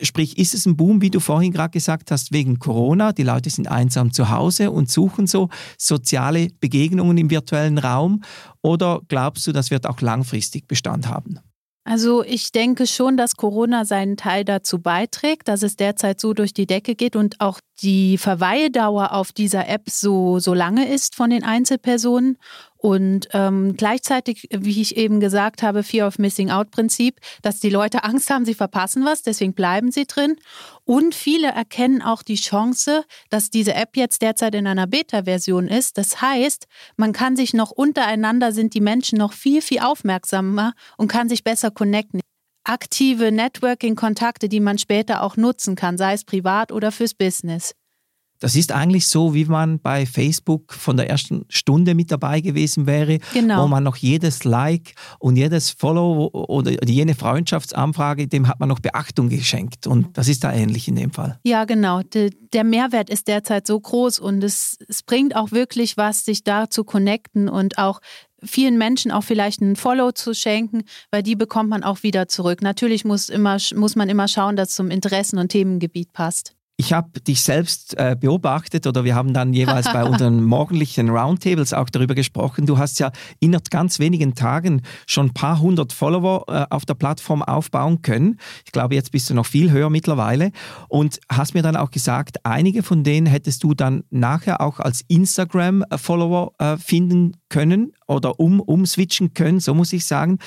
Sprich, 0.01 0.37
ist 0.37 0.53
es 0.53 0.65
ein 0.65 0.75
Boom, 0.75 1.01
wie 1.01 1.11
du 1.11 1.19
vorhin 1.19 1.51
gerade 1.51 1.69
gesagt 1.69 2.09
hast, 2.09 2.31
wegen 2.31 2.57
Corona? 2.57 3.13
Die 3.13 3.23
Leute 3.23 3.49
sind 3.51 3.67
einsam 3.67 4.11
zu 4.11 4.29
Hause 4.29 4.71
und 4.71 4.89
suchen 4.89 5.27
so 5.27 5.49
soziale 5.77 6.49
Begegnungen 6.59 7.17
im 7.17 7.29
virtuellen 7.29 7.77
Raum? 7.77 8.23
Oder 8.61 9.01
glaubst 9.07 9.45
du, 9.45 9.51
das 9.51 9.69
wird 9.69 9.85
auch 9.85 10.01
langfristig 10.01 10.67
Bestand 10.67 11.07
haben? 11.07 11.39
Also 11.87 12.23
ich 12.23 12.51
denke 12.51 12.87
schon, 12.87 13.15
dass 13.15 13.35
Corona 13.35 13.85
seinen 13.85 14.17
Teil 14.17 14.43
dazu 14.43 14.79
beiträgt, 14.79 15.47
dass 15.47 15.61
es 15.61 15.75
derzeit 15.75 16.19
so 16.19 16.33
durch 16.33 16.51
die 16.51 16.65
Decke 16.65 16.95
geht 16.95 17.15
und 17.15 17.39
auch 17.41 17.59
die 17.83 18.17
Verweildauer 18.17 19.11
auf 19.11 19.31
dieser 19.31 19.69
App 19.69 19.87
so, 19.87 20.39
so 20.39 20.55
lange 20.55 20.91
ist 20.91 21.13
von 21.13 21.29
den 21.29 21.43
Einzelpersonen. 21.43 22.39
Und 22.85 23.29
ähm, 23.33 23.75
gleichzeitig, 23.75 24.47
wie 24.51 24.79
ich 24.79 24.95
eben 24.95 25.19
gesagt 25.19 25.63
habe, 25.63 25.81
Fear 25.81 26.07
of 26.07 26.19
Missing 26.19 26.51
Out 26.51 26.69
Prinzip, 26.69 27.19
dass 27.41 27.59
die 27.59 27.71
Leute 27.71 28.03
Angst 28.03 28.29
haben, 28.29 28.45
sie 28.45 28.53
verpassen 28.53 29.03
was, 29.05 29.23
deswegen 29.23 29.55
bleiben 29.55 29.91
sie 29.91 30.05
drin. 30.05 30.35
Und 30.83 31.15
viele 31.15 31.47
erkennen 31.47 32.03
auch 32.03 32.21
die 32.21 32.35
Chance, 32.35 33.03
dass 33.31 33.49
diese 33.49 33.73
App 33.73 33.97
jetzt 33.97 34.21
derzeit 34.21 34.53
in 34.53 34.67
einer 34.67 34.85
Beta-Version 34.85 35.67
ist. 35.67 35.97
Das 35.97 36.21
heißt, 36.21 36.67
man 36.95 37.11
kann 37.11 37.35
sich 37.35 37.55
noch 37.55 37.71
untereinander, 37.71 38.51
sind 38.51 38.75
die 38.75 38.81
Menschen 38.81 39.17
noch 39.17 39.33
viel, 39.33 39.63
viel 39.63 39.79
aufmerksamer 39.79 40.73
und 40.95 41.07
kann 41.07 41.27
sich 41.27 41.43
besser 41.43 41.71
connecten 41.71 42.21
aktive 42.65 43.31
Networking-Kontakte, 43.31 44.47
die 44.47 44.59
man 44.59 44.77
später 44.77 45.23
auch 45.23 45.37
nutzen 45.37 45.75
kann, 45.75 45.97
sei 45.97 46.13
es 46.13 46.23
privat 46.23 46.71
oder 46.71 46.91
fürs 46.91 47.15
Business. 47.15 47.73
Das 48.39 48.55
ist 48.55 48.71
eigentlich 48.71 49.07
so, 49.07 49.33
wie 49.33 49.45
man 49.45 49.79
bei 49.79 50.05
Facebook 50.05 50.73
von 50.73 50.97
der 50.97 51.09
ersten 51.09 51.45
Stunde 51.49 51.95
mit 51.95 52.11
dabei 52.11 52.41
gewesen 52.41 52.85
wäre, 52.85 53.19
genau. 53.33 53.63
wo 53.63 53.67
man 53.67 53.83
noch 53.83 53.95
jedes 53.95 54.43
Like 54.43 54.93
und 55.19 55.37
jedes 55.37 55.71
Follow 55.71 56.29
oder 56.33 56.71
jene 56.85 57.15
Freundschaftsanfrage, 57.15 58.27
dem 58.27 58.47
hat 58.47 58.59
man 58.59 58.69
noch 58.69 58.79
Beachtung 58.79 59.29
geschenkt. 59.29 59.87
Und 59.87 60.17
das 60.17 60.27
ist 60.27 60.43
da 60.43 60.51
ähnlich 60.51 60.87
in 60.87 60.95
dem 60.95 61.11
Fall. 61.11 61.39
Ja, 61.43 61.65
genau. 61.65 62.01
Der 62.03 62.63
Mehrwert 62.63 63.09
ist 63.09 63.27
derzeit 63.27 63.67
so 63.67 63.79
groß 63.79 64.19
und 64.19 64.43
es, 64.43 64.77
es 64.87 65.03
bringt 65.03 65.35
auch 65.35 65.51
wirklich 65.51 65.97
was, 65.97 66.25
sich 66.25 66.43
da 66.43 66.69
zu 66.69 66.83
connecten 66.83 67.47
und 67.47 67.77
auch 67.77 67.99
vielen 68.43 68.77
Menschen 68.77 69.11
auch 69.11 69.23
vielleicht 69.23 69.61
einen 69.61 69.75
Follow 69.75 70.11
zu 70.11 70.33
schenken, 70.33 70.83
weil 71.11 71.23
die 71.23 71.35
bekommt 71.35 71.69
man 71.69 71.83
auch 71.83 72.03
wieder 72.03 72.27
zurück. 72.27 72.61
Natürlich 72.61 73.05
muss, 73.05 73.29
immer, 73.29 73.57
muss 73.75 73.95
man 73.95 74.09
immer 74.09 74.27
schauen, 74.27 74.55
dass 74.55 74.69
es 74.69 74.75
zum 74.75 74.91
Interessen- 74.91 75.39
und 75.39 75.49
Themengebiet 75.49 76.13
passt. 76.13 76.55
Ich 76.77 76.91
habe 76.91 77.21
dich 77.21 77.41
selbst 77.41 77.97
äh, 77.97 78.17
beobachtet 78.19 78.85
oder 78.85 79.05
wir 79.05 79.15
haben 79.15 79.33
dann 79.33 79.53
jeweils 79.53 79.85
bei 79.85 80.03
unseren 80.09 80.43
morgendlichen 80.43 81.09
Roundtables 81.09 81.73
auch 81.73 81.89
darüber 81.89 82.15
gesprochen. 82.15 82.65
Du 82.65 82.77
hast 82.77 82.99
ja 82.99 83.11
innerhalb 83.39 83.69
ganz 83.69 83.99
wenigen 83.99 84.35
Tagen 84.35 84.81
schon 85.07 85.27
ein 85.27 85.33
paar 85.33 85.61
hundert 85.61 85.93
Follower 85.93 86.43
äh, 86.49 86.65
auf 86.69 86.85
der 86.85 86.95
Plattform 86.95 87.41
aufbauen 87.41 88.01
können. 88.01 88.39
Ich 88.65 88.73
glaube, 88.73 88.95
jetzt 88.95 89.13
bist 89.13 89.29
du 89.29 89.33
noch 89.33 89.45
viel 89.45 89.71
höher 89.71 89.89
mittlerweile 89.89 90.51
und 90.89 91.19
hast 91.31 91.53
mir 91.53 91.61
dann 91.61 91.77
auch 91.77 91.91
gesagt, 91.91 92.45
einige 92.45 92.83
von 92.83 93.05
denen 93.05 93.25
hättest 93.25 93.63
du 93.63 93.73
dann 93.73 94.03
nachher 94.09 94.59
auch 94.59 94.81
als 94.81 95.01
Instagram-Follower 95.07 96.55
äh, 96.59 96.77
finden 96.77 97.37
können 97.47 97.93
oder 98.05 98.37
um, 98.37 98.59
umswitchen 98.59 99.33
können, 99.33 99.61
so 99.61 99.73
muss 99.73 99.93
ich 99.93 100.05
sagen. 100.05 100.39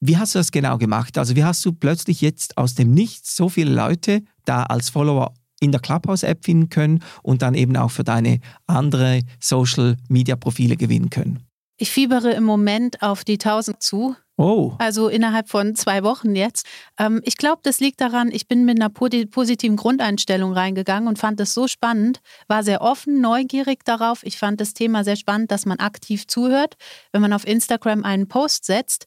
Wie 0.00 0.16
hast 0.16 0.34
du 0.34 0.38
das 0.40 0.50
genau 0.50 0.78
gemacht? 0.78 1.16
Also 1.16 1.36
wie 1.36 1.44
hast 1.44 1.64
du 1.64 1.72
plötzlich 1.72 2.22
jetzt 2.22 2.56
aus 2.56 2.74
dem 2.74 2.92
Nichts 2.92 3.36
so 3.36 3.48
viele 3.48 3.72
Leute 3.72 4.22
da 4.46 4.62
als 4.64 4.88
Follower 4.88 5.34
in 5.60 5.72
der 5.72 5.80
Clubhouse-App 5.80 6.44
finden 6.44 6.68
können 6.70 7.04
und 7.22 7.42
dann 7.42 7.54
eben 7.54 7.76
auch 7.76 7.90
für 7.90 8.04
deine 8.04 8.40
andere 8.66 9.22
Social-Media-Profile 9.38 10.76
gewinnen 10.76 11.10
können. 11.10 11.46
Ich 11.76 11.90
fiebere 11.90 12.32
im 12.32 12.44
Moment 12.44 13.00
auf 13.02 13.24
die 13.24 13.38
1000 13.38 13.82
zu. 13.82 14.14
Oh. 14.36 14.74
Also 14.78 15.08
innerhalb 15.08 15.48
von 15.48 15.74
zwei 15.74 16.02
Wochen 16.02 16.34
jetzt. 16.34 16.66
Ähm, 16.98 17.20
ich 17.24 17.36
glaube, 17.36 17.60
das 17.62 17.80
liegt 17.80 18.00
daran, 18.00 18.30
ich 18.30 18.48
bin 18.48 18.64
mit 18.64 18.80
einer 18.80 18.90
positiven 18.90 19.76
Grundeinstellung 19.76 20.52
reingegangen 20.52 21.08
und 21.08 21.18
fand 21.18 21.40
es 21.40 21.54
so 21.54 21.68
spannend, 21.68 22.20
war 22.48 22.62
sehr 22.62 22.82
offen, 22.82 23.20
neugierig 23.20 23.84
darauf. 23.84 24.22
Ich 24.24 24.38
fand 24.38 24.60
das 24.60 24.74
Thema 24.74 25.04
sehr 25.04 25.16
spannend, 25.16 25.50
dass 25.50 25.66
man 25.66 25.78
aktiv 25.78 26.26
zuhört. 26.26 26.76
Wenn 27.12 27.22
man 27.22 27.32
auf 27.32 27.46
Instagram 27.46 28.04
einen 28.04 28.28
Post 28.28 28.66
setzt, 28.66 29.06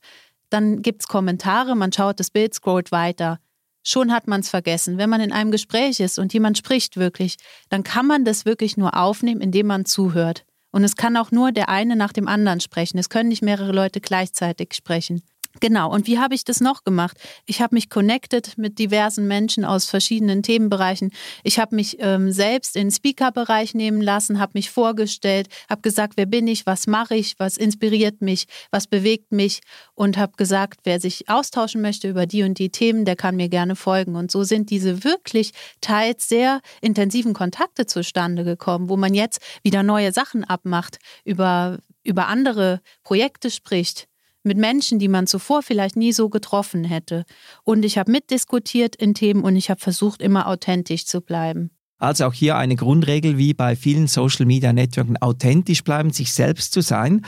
dann 0.49 0.81
gibt 0.83 1.01
es 1.01 1.07
Kommentare, 1.07 1.75
man 1.75 1.91
schaut 1.91 2.19
das 2.19 2.29
Bild, 2.29 2.53
scrollt 2.53 2.91
weiter 2.91 3.39
schon 3.83 4.11
hat 4.11 4.27
man 4.27 4.41
es 4.41 4.49
vergessen. 4.49 4.97
Wenn 4.97 5.09
man 5.09 5.21
in 5.21 5.31
einem 5.31 5.51
Gespräch 5.51 5.99
ist 5.99 6.17
und 6.17 6.33
jemand 6.33 6.57
spricht 6.57 6.97
wirklich, 6.97 7.37
dann 7.69 7.83
kann 7.83 8.07
man 8.07 8.25
das 8.25 8.45
wirklich 8.45 8.77
nur 8.77 8.97
aufnehmen, 8.97 9.41
indem 9.41 9.67
man 9.67 9.85
zuhört. 9.85 10.45
Und 10.71 10.83
es 10.83 10.95
kann 10.95 11.17
auch 11.17 11.31
nur 11.31 11.51
der 11.51 11.69
eine 11.69 11.95
nach 11.95 12.13
dem 12.13 12.27
anderen 12.27 12.59
sprechen. 12.59 12.97
Es 12.97 13.09
können 13.09 13.29
nicht 13.29 13.43
mehrere 13.43 13.71
Leute 13.71 14.01
gleichzeitig 14.01 14.73
sprechen. 14.73 15.21
Genau, 15.63 15.89
und 15.89 16.07
wie 16.07 16.19
habe 16.19 16.35
ich 16.35 16.43
das 16.43 16.59
noch 16.59 16.83
gemacht? 16.83 17.15
Ich 17.45 17.61
habe 17.61 17.73
mich 17.73 17.89
connected 17.89 18.57
mit 18.57 18.79
diversen 18.79 19.29
Menschen 19.29 19.63
aus 19.63 19.85
verschiedenen 19.85 20.43
Themenbereichen. 20.43 21.11
Ich 21.41 21.57
habe 21.57 21.73
mich 21.77 21.95
ähm, 22.01 22.33
selbst 22.33 22.75
in 22.75 22.87
den 22.87 22.91
Speaker-Bereich 22.91 23.73
nehmen 23.73 24.01
lassen, 24.01 24.41
habe 24.41 24.51
mich 24.55 24.71
vorgestellt, 24.71 25.47
habe 25.69 25.79
gesagt, 25.79 26.17
wer 26.17 26.25
bin 26.25 26.47
ich, 26.47 26.65
was 26.65 26.85
mache 26.85 27.15
ich, 27.15 27.39
was 27.39 27.55
inspiriert 27.55 28.19
mich, 28.19 28.47
was 28.71 28.87
bewegt 28.87 29.31
mich 29.31 29.61
und 29.95 30.17
habe 30.17 30.33
gesagt, 30.35 30.81
wer 30.83 30.99
sich 30.99 31.29
austauschen 31.29 31.81
möchte 31.81 32.09
über 32.09 32.25
die 32.25 32.43
und 32.43 32.59
die 32.59 32.69
Themen, 32.69 33.05
der 33.05 33.15
kann 33.15 33.37
mir 33.37 33.47
gerne 33.47 33.77
folgen. 33.77 34.17
Und 34.17 34.31
so 34.31 34.43
sind 34.43 34.69
diese 34.69 35.05
wirklich 35.05 35.53
teils 35.79 36.27
sehr 36.27 36.59
intensiven 36.81 37.33
Kontakte 37.33 37.85
zustande 37.85 38.43
gekommen, 38.43 38.89
wo 38.89 38.97
man 38.97 39.13
jetzt 39.13 39.39
wieder 39.63 39.81
neue 39.81 40.11
Sachen 40.11 40.43
abmacht, 40.43 40.99
über, 41.23 41.77
über 42.03 42.27
andere 42.27 42.81
Projekte 43.01 43.49
spricht 43.49 44.09
mit 44.43 44.57
Menschen, 44.57 44.99
die 44.99 45.07
man 45.07 45.27
zuvor 45.27 45.63
vielleicht 45.63 45.95
nie 45.95 46.13
so 46.13 46.29
getroffen 46.29 46.83
hätte. 46.83 47.25
Und 47.63 47.83
ich 47.83 47.97
habe 47.97 48.11
mitdiskutiert 48.11 48.95
in 48.95 49.13
Themen 49.13 49.43
und 49.43 49.55
ich 49.55 49.69
habe 49.69 49.79
versucht, 49.79 50.21
immer 50.21 50.47
authentisch 50.47 51.05
zu 51.05 51.21
bleiben. 51.21 51.71
Also 52.03 52.25
auch 52.25 52.33
hier 52.33 52.57
eine 52.57 52.75
Grundregel 52.75 53.37
wie 53.37 53.53
bei 53.53 53.77
vielen 53.77 54.07
Social 54.07 54.45
Media 54.45 54.73
Networks, 54.73 55.13
authentisch 55.21 55.85
bleiben, 55.85 56.11
sich 56.11 56.33
selbst 56.33 56.73
zu 56.73 56.81
sein. 56.81 57.25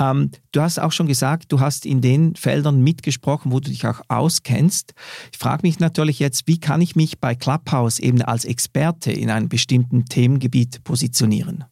Ähm, 0.00 0.32
du 0.50 0.62
hast 0.62 0.80
auch 0.80 0.90
schon 0.90 1.06
gesagt, 1.06 1.52
du 1.52 1.60
hast 1.60 1.86
in 1.86 2.00
den 2.00 2.34
Feldern 2.34 2.82
mitgesprochen, 2.82 3.52
wo 3.52 3.60
du 3.60 3.70
dich 3.70 3.86
auch 3.86 4.00
auskennst. 4.08 4.94
Ich 5.30 5.38
frage 5.38 5.62
mich 5.62 5.78
natürlich 5.78 6.18
jetzt, 6.18 6.48
wie 6.48 6.58
kann 6.58 6.80
ich 6.80 6.96
mich 6.96 7.20
bei 7.20 7.36
Clubhouse 7.36 8.00
eben 8.00 8.20
als 8.20 8.44
Experte 8.44 9.12
in 9.12 9.30
einem 9.30 9.48
bestimmten 9.48 10.06
Themengebiet 10.06 10.82
positionieren? 10.82 11.64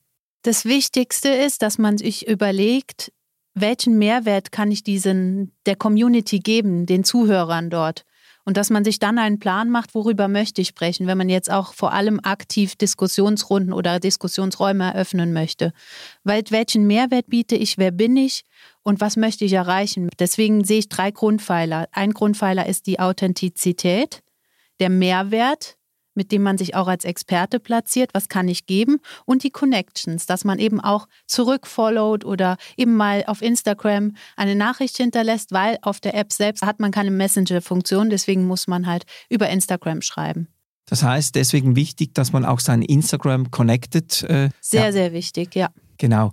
Das 0.42 0.64
Wichtigste 0.64 1.30
ist, 1.30 1.60
dass 1.62 1.78
man 1.78 1.98
sich 1.98 2.28
überlegt, 2.28 3.10
welchen 3.54 3.99
Mehrwert 3.99 4.52
kann 4.52 4.70
ich 4.70 4.82
diesen 4.82 5.52
der 5.66 5.76
Community 5.76 6.40
geben, 6.40 6.87
den 6.87 7.04
Zuhörern 7.04 7.70
dort? 7.70 8.04
Und 8.44 8.58
dass 8.58 8.68
man 8.68 8.84
sich 8.84 8.99
dann 8.99 9.18
einen 9.18 9.38
Plan 9.38 9.70
macht, 9.70 9.94
worüber 9.94 10.28
möchte 10.28 10.61
ich 10.61 10.68
sprechen, 10.68 11.06
wenn 11.06 11.16
man 11.16 11.30
jetzt 11.30 11.50
auch 11.50 11.73
vor 11.73 11.92
allem 11.92 12.20
aktiv 12.23 12.76
Diskussionsrunden 12.76 13.73
oder 13.73 14.00
Diskussionsräume 14.00 14.92
eröffnen 14.92 15.32
möchte. 15.32 15.73
Weil 16.25 16.42
welchen 16.50 16.87
Mehrwert 16.87 17.28
biete 17.28 17.56
ich, 17.56 17.78
wer 17.78 17.90
bin 17.90 18.16
ich 18.18 18.44
und 18.82 19.00
was 19.00 19.16
möchte 19.16 19.46
ich 19.46 19.54
erreichen? 19.54 20.11
Deswegen 20.18 20.62
sehe 20.62 20.80
ich 20.80 20.90
drei 20.90 21.11
Grundpfeiler. 21.11 21.88
Ein 21.92 22.12
Grundpfeiler 22.12 22.66
ist 22.66 22.87
die 22.87 23.00
Authentizität, 23.00 24.23
der 24.78 24.90
Mehrwert, 24.90 25.78
mit 26.14 26.33
dem 26.33 26.42
man 26.42 26.59
sich 26.59 26.75
auch 26.75 26.88
als 26.88 27.04
Experte 27.04 27.61
platziert, 27.61 28.11
was 28.12 28.28
kann 28.28 28.49
ich 28.49 28.66
geben 28.66 28.99
und 29.25 29.42
die 29.42 29.50
Connections, 29.50 30.26
dass 30.26 30.44
man 30.44 30.59
eben 30.59 30.80
auch 30.80 31.06
zurückfollowt 31.26 32.25
oder 32.25 32.56
eben 32.76 32.97
mal 32.97 33.25
auf 33.26 33.42
Instagram 33.42 34.14
eine 34.37 34.54
Nachricht 34.54 34.97
hinterlässt, 34.97 35.52
weil 35.52 35.78
auf 35.83 36.00
der 36.00 36.14
App 36.14 36.33
selbst 36.33 36.64
hat 36.64 36.80
man 36.80 36.90
keine 36.90 37.11
Messenger-Funktion, 37.11 38.11
deswegen 38.11 38.47
muss 38.47 38.66
man 38.66 38.87
halt 38.87 39.04
über 39.28 39.49
Instagram 39.49 40.02
schreiben. 40.02 40.49
Das 40.87 41.02
heißt, 41.02 41.35
deswegen 41.35 41.76
wichtig, 41.76 42.14
dass 42.14 42.33
man 42.33 42.44
auch 42.44 42.61
sein 42.61 42.83
Instagram 42.83 43.50
connected. 43.50 44.23
Äh, 44.25 44.50
sehr, 44.61 44.87
ja. 44.87 44.92
sehr 44.92 45.12
wichtig, 45.12 45.54
ja. 45.54 45.71
Genau. 45.97 46.30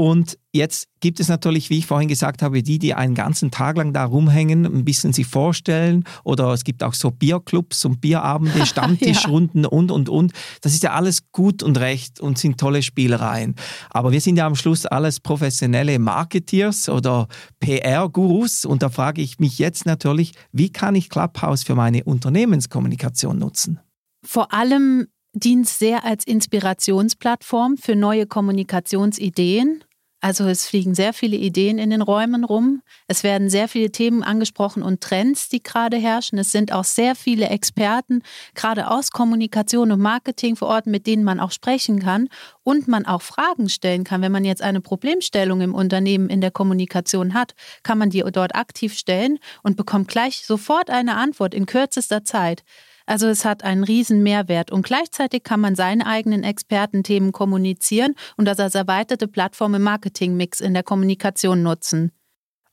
Und 0.00 0.38
jetzt 0.54 0.88
gibt 1.00 1.20
es 1.20 1.28
natürlich, 1.28 1.68
wie 1.68 1.76
ich 1.76 1.86
vorhin 1.86 2.08
gesagt 2.08 2.40
habe, 2.40 2.62
die, 2.62 2.78
die 2.78 2.94
einen 2.94 3.14
ganzen 3.14 3.50
Tag 3.50 3.76
lang 3.76 3.92
da 3.92 4.06
rumhängen, 4.06 4.64
ein 4.64 4.82
bisschen 4.82 5.12
sich 5.12 5.26
vorstellen. 5.26 6.04
Oder 6.24 6.54
es 6.54 6.64
gibt 6.64 6.82
auch 6.82 6.94
so 6.94 7.10
Bierclubs 7.10 7.84
und 7.84 8.00
Bierabende, 8.00 8.64
Stammtischrunden 8.66 9.64
ja. 9.64 9.68
und, 9.68 9.90
und, 9.90 10.08
und. 10.08 10.32
Das 10.62 10.72
ist 10.72 10.82
ja 10.82 10.94
alles 10.94 11.30
gut 11.32 11.62
und 11.62 11.78
recht 11.78 12.18
und 12.18 12.38
sind 12.38 12.58
tolle 12.58 12.80
Spielereien. 12.80 13.56
Aber 13.90 14.10
wir 14.10 14.22
sind 14.22 14.36
ja 14.36 14.46
am 14.46 14.54
Schluss 14.54 14.86
alles 14.86 15.20
professionelle 15.20 15.98
Marketeers 15.98 16.88
oder 16.88 17.28
PR-Gurus. 17.58 18.64
Und 18.64 18.82
da 18.82 18.88
frage 18.88 19.20
ich 19.20 19.38
mich 19.38 19.58
jetzt 19.58 19.84
natürlich, 19.84 20.32
wie 20.50 20.72
kann 20.72 20.94
ich 20.94 21.10
Clubhouse 21.10 21.62
für 21.62 21.74
meine 21.74 22.04
Unternehmenskommunikation 22.04 23.38
nutzen? 23.38 23.80
Vor 24.24 24.54
allem 24.54 25.08
dient 25.34 25.68
sehr 25.68 26.04
als 26.04 26.26
Inspirationsplattform 26.26 27.76
für 27.76 27.96
neue 27.96 28.24
Kommunikationsideen. 28.24 29.84
Also 30.22 30.44
es 30.44 30.66
fliegen 30.66 30.94
sehr 30.94 31.14
viele 31.14 31.36
Ideen 31.36 31.78
in 31.78 31.88
den 31.88 32.02
Räumen 32.02 32.44
rum. 32.44 32.82
Es 33.08 33.22
werden 33.22 33.48
sehr 33.48 33.68
viele 33.68 33.90
Themen 33.90 34.22
angesprochen 34.22 34.82
und 34.82 35.00
Trends, 35.00 35.48
die 35.48 35.62
gerade 35.62 35.96
herrschen. 35.96 36.38
Es 36.38 36.52
sind 36.52 36.72
auch 36.72 36.84
sehr 36.84 37.14
viele 37.14 37.48
Experten, 37.48 38.22
gerade 38.54 38.90
aus 38.90 39.12
Kommunikation 39.12 39.92
und 39.92 40.00
Marketing 40.00 40.56
vor 40.56 40.68
Ort, 40.68 40.86
mit 40.86 41.06
denen 41.06 41.24
man 41.24 41.40
auch 41.40 41.52
sprechen 41.52 42.00
kann 42.00 42.28
und 42.62 42.86
man 42.86 43.06
auch 43.06 43.22
Fragen 43.22 43.70
stellen 43.70 44.04
kann. 44.04 44.20
Wenn 44.20 44.32
man 44.32 44.44
jetzt 44.44 44.60
eine 44.60 44.82
Problemstellung 44.82 45.62
im 45.62 45.74
Unternehmen 45.74 46.28
in 46.28 46.42
der 46.42 46.50
Kommunikation 46.50 47.32
hat, 47.32 47.54
kann 47.82 47.96
man 47.96 48.10
die 48.10 48.22
dort 48.30 48.54
aktiv 48.54 48.92
stellen 48.98 49.38
und 49.62 49.78
bekommt 49.78 50.08
gleich 50.08 50.44
sofort 50.44 50.90
eine 50.90 51.16
Antwort 51.16 51.54
in 51.54 51.64
kürzester 51.64 52.24
Zeit. 52.24 52.62
Also 53.10 53.26
es 53.26 53.44
hat 53.44 53.64
einen 53.64 53.82
riesen 53.82 54.22
Mehrwert 54.22 54.70
und 54.70 54.86
gleichzeitig 54.86 55.42
kann 55.42 55.58
man 55.58 55.74
seine 55.74 56.06
eigenen 56.06 56.44
Expertenthemen 56.44 57.32
kommunizieren 57.32 58.14
und 58.36 58.44
das 58.44 58.60
als 58.60 58.76
erweiterte 58.76 59.26
Plattform 59.26 59.74
im 59.74 59.82
Marketingmix 59.82 60.60
in 60.60 60.74
der 60.74 60.84
Kommunikation 60.84 61.60
nutzen. 61.64 62.12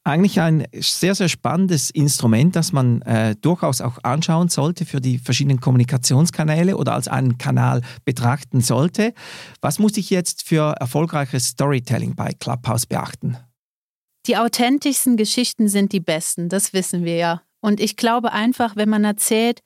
Eigentlich 0.03 0.39
ein 0.39 0.67
sehr, 0.79 1.15
sehr 1.15 1.27
spannendes 1.27 1.89
Instrument, 1.89 2.55
das 2.55 2.71
man 2.71 3.01
äh, 3.01 3.35
durchaus 3.41 3.81
auch 3.81 3.97
anschauen 4.03 4.49
sollte 4.49 4.85
für 4.85 5.01
die 5.01 5.17
verschiedenen 5.17 5.59
Kommunikationskanäle 5.59 6.77
oder 6.77 6.93
als 6.93 7.07
einen 7.07 7.39
Kanal 7.39 7.81
betrachten 8.05 8.61
sollte. 8.61 9.15
Was 9.59 9.79
muss 9.79 9.97
ich 9.97 10.11
jetzt 10.11 10.47
für 10.47 10.75
erfolgreiches 10.79 11.47
Storytelling 11.47 12.13
bei 12.15 12.33
Clubhouse 12.39 12.85
beachten? 12.85 13.37
Die 14.27 14.37
authentischsten 14.37 15.17
Geschichten 15.17 15.67
sind 15.67 15.93
die 15.93 15.99
besten, 15.99 16.47
das 16.47 16.73
wissen 16.73 17.05
wir 17.05 17.15
ja. 17.15 17.41
Und 17.59 17.79
ich 17.79 17.97
glaube 17.97 18.33
einfach, 18.33 18.75
wenn 18.75 18.89
man 18.89 19.03
erzählt, 19.03 19.63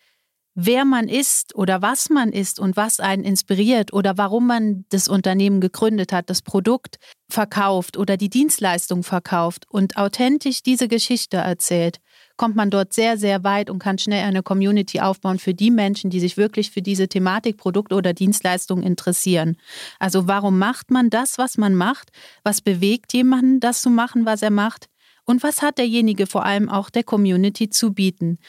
wer 0.53 0.86
man 0.86 1.08
ist 1.08 1.55
oder 1.55 1.81
was 1.81 2.10
man 2.10 2.31
ist 2.31 2.60
und 2.60 2.75
was 2.75 3.00
einen 3.00 3.24
inspiriert 3.24 3.93
oder 3.93 4.17
warum 4.17 4.48
man 4.48 4.86
das 4.89 5.08
Unternehmen 5.08 5.62
gegründet 5.62 6.12
hat, 6.12 6.29
das 6.29 6.41
Produkt 6.41 6.98
verkauft 7.29 7.98
oder 7.98 8.17
die 8.17 8.29
Dienstleistung 8.29 9.03
verkauft 9.03 9.65
und 9.70 9.98
authentisch 9.98 10.63
diese 10.63 10.88
Geschichte 10.88 11.38
erzählt, 11.38 12.00
kommt 12.36 12.55
man 12.55 12.70
dort 12.70 12.93
sehr, 12.93 13.17
sehr 13.17 13.43
weit 13.43 13.70
und 13.70 13.79
kann 13.79 13.98
schnell 13.98 14.25
eine 14.25 14.43
Community 14.43 15.00
aufbauen 15.00 15.39
für 15.39 15.53
die 15.53 15.72
Menschen, 15.72 16.10
die 16.10 16.20
sich 16.20 16.38
wirklich 16.38 16.72
für 16.72 16.81
diese 16.81 17.08
Thematik, 17.08 17.58
Produkt 17.58 17.93
oder 17.93 18.13
Dienstleistung 18.13 18.84
interessieren. 18.84 19.58
Also 20.00 20.27
warum 20.27 20.58
macht 20.58 20.91
man 20.91 21.10
das, 21.10 21.38
was 21.38 21.58
man 21.58 21.75
macht? 21.75 22.10
Was 22.43 22.62
bewegt 22.62 23.13
jemanden, 23.13 23.60
das 23.60 23.81
zu 23.81 23.89
machen, 23.89 24.25
was 24.25 24.41
er 24.41 24.51
macht? 24.51 24.88
Und 25.24 25.43
was 25.43 25.62
hat 25.62 25.77
derjenige 25.77 26.25
vor 26.25 26.43
allem 26.43 26.67
auch 26.67 26.89
der 26.89 27.03
Community 27.03 27.70
zu 27.70 27.93
bieten? 27.93 28.39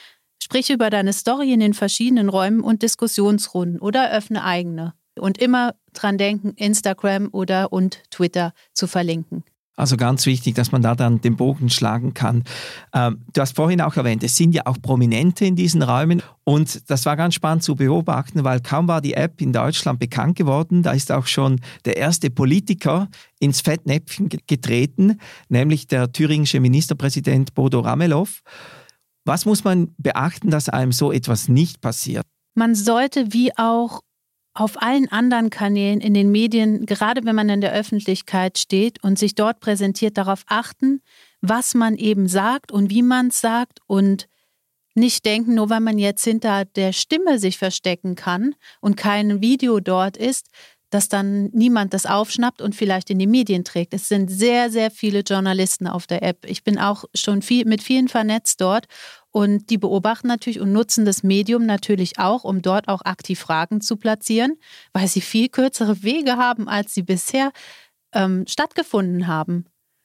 Sprich 0.42 0.70
über 0.70 0.90
deine 0.90 1.12
Story 1.12 1.52
in 1.52 1.60
den 1.60 1.72
verschiedenen 1.72 2.28
Räumen 2.28 2.62
und 2.62 2.82
Diskussionsrunden 2.82 3.78
oder 3.78 4.10
öffne 4.10 4.42
eigene. 4.42 4.92
Und 5.16 5.38
immer 5.38 5.76
dran 5.92 6.18
denken, 6.18 6.54
Instagram 6.56 7.28
oder 7.30 7.72
und 7.72 8.02
Twitter 8.10 8.52
zu 8.72 8.88
verlinken. 8.88 9.44
Also 9.76 9.96
ganz 9.96 10.26
wichtig, 10.26 10.56
dass 10.56 10.72
man 10.72 10.82
da 10.82 10.96
dann 10.96 11.20
den 11.20 11.36
Bogen 11.36 11.70
schlagen 11.70 12.12
kann. 12.12 12.42
Ähm, 12.92 13.20
du 13.32 13.40
hast 13.40 13.54
vorhin 13.54 13.80
auch 13.80 13.96
erwähnt, 13.96 14.24
es 14.24 14.34
sind 14.34 14.52
ja 14.52 14.62
auch 14.64 14.82
Prominente 14.82 15.44
in 15.44 15.54
diesen 15.54 15.80
Räumen 15.80 16.24
und 16.42 16.90
das 16.90 17.06
war 17.06 17.16
ganz 17.16 17.34
spannend 17.34 17.62
zu 17.62 17.76
beobachten, 17.76 18.42
weil 18.42 18.58
kaum 18.60 18.88
war 18.88 19.00
die 19.00 19.14
App 19.14 19.40
in 19.40 19.52
Deutschland 19.52 20.00
bekannt 20.00 20.36
geworden, 20.36 20.82
da 20.82 20.90
ist 20.90 21.12
auch 21.12 21.26
schon 21.26 21.60
der 21.84 21.98
erste 21.98 22.30
Politiker 22.30 23.08
ins 23.38 23.60
Fettnäpfchen 23.60 24.28
getreten, 24.48 25.20
nämlich 25.48 25.86
der 25.86 26.10
thüringische 26.10 26.58
Ministerpräsident 26.58 27.54
Bodo 27.54 27.78
Ramelow. 27.78 28.26
Was 29.24 29.46
muss 29.46 29.64
man 29.64 29.94
beachten, 29.98 30.50
dass 30.50 30.68
einem 30.68 30.92
so 30.92 31.12
etwas 31.12 31.48
nicht 31.48 31.80
passiert? 31.80 32.26
Man 32.54 32.74
sollte 32.74 33.32
wie 33.32 33.56
auch 33.56 34.00
auf 34.54 34.82
allen 34.82 35.08
anderen 35.10 35.48
Kanälen 35.48 36.00
in 36.00 36.12
den 36.12 36.30
Medien, 36.30 36.84
gerade 36.84 37.24
wenn 37.24 37.34
man 37.34 37.48
in 37.48 37.62
der 37.62 37.72
Öffentlichkeit 37.72 38.58
steht 38.58 39.02
und 39.02 39.18
sich 39.18 39.34
dort 39.34 39.60
präsentiert, 39.60 40.18
darauf 40.18 40.44
achten, 40.46 41.00
was 41.40 41.74
man 41.74 41.96
eben 41.96 42.28
sagt 42.28 42.70
und 42.70 42.90
wie 42.90 43.02
man 43.02 43.28
es 43.28 43.40
sagt 43.40 43.80
und 43.86 44.28
nicht 44.94 45.24
denken, 45.24 45.54
nur 45.54 45.70
weil 45.70 45.80
man 45.80 45.98
jetzt 45.98 46.24
hinter 46.24 46.66
der 46.66 46.92
Stimme 46.92 47.38
sich 47.38 47.56
verstecken 47.56 48.14
kann 48.14 48.54
und 48.82 48.96
kein 48.96 49.40
Video 49.40 49.80
dort 49.80 50.18
ist, 50.18 50.48
dass 50.92 51.08
dann 51.08 51.46
niemand 51.52 51.94
das 51.94 52.04
aufschnappt 52.04 52.60
und 52.60 52.76
vielleicht 52.76 53.08
in 53.08 53.18
die 53.18 53.26
Medien 53.26 53.64
trägt. 53.64 53.94
Es 53.94 54.08
sind 54.08 54.28
sehr, 54.30 54.70
sehr 54.70 54.90
viele 54.90 55.20
Journalisten 55.20 55.86
auf 55.86 56.06
der 56.06 56.22
App. 56.22 56.44
Ich 56.44 56.64
bin 56.64 56.78
auch 56.78 57.04
schon 57.14 57.40
viel, 57.40 57.64
mit 57.64 57.82
vielen 57.82 58.08
vernetzt 58.08 58.60
dort 58.60 58.86
und 59.30 59.70
die 59.70 59.78
beobachten 59.78 60.28
natürlich 60.28 60.60
und 60.60 60.72
nutzen 60.72 61.06
das 61.06 61.22
Medium 61.22 61.64
natürlich 61.64 62.18
auch, 62.18 62.44
um 62.44 62.60
dort 62.60 62.88
auch 62.88 63.02
aktiv 63.06 63.40
Fragen 63.40 63.80
zu 63.80 63.96
platzieren, 63.96 64.58
weil 64.92 65.08
sie 65.08 65.22
viel 65.22 65.48
kürzere 65.48 66.02
Wege 66.02 66.36
haben, 66.36 66.68
als 66.68 66.92
sie 66.92 67.02
bisher 67.02 67.52
ähm, 68.12 68.44
stattgefunden 68.46 69.26
haben. 69.26 69.64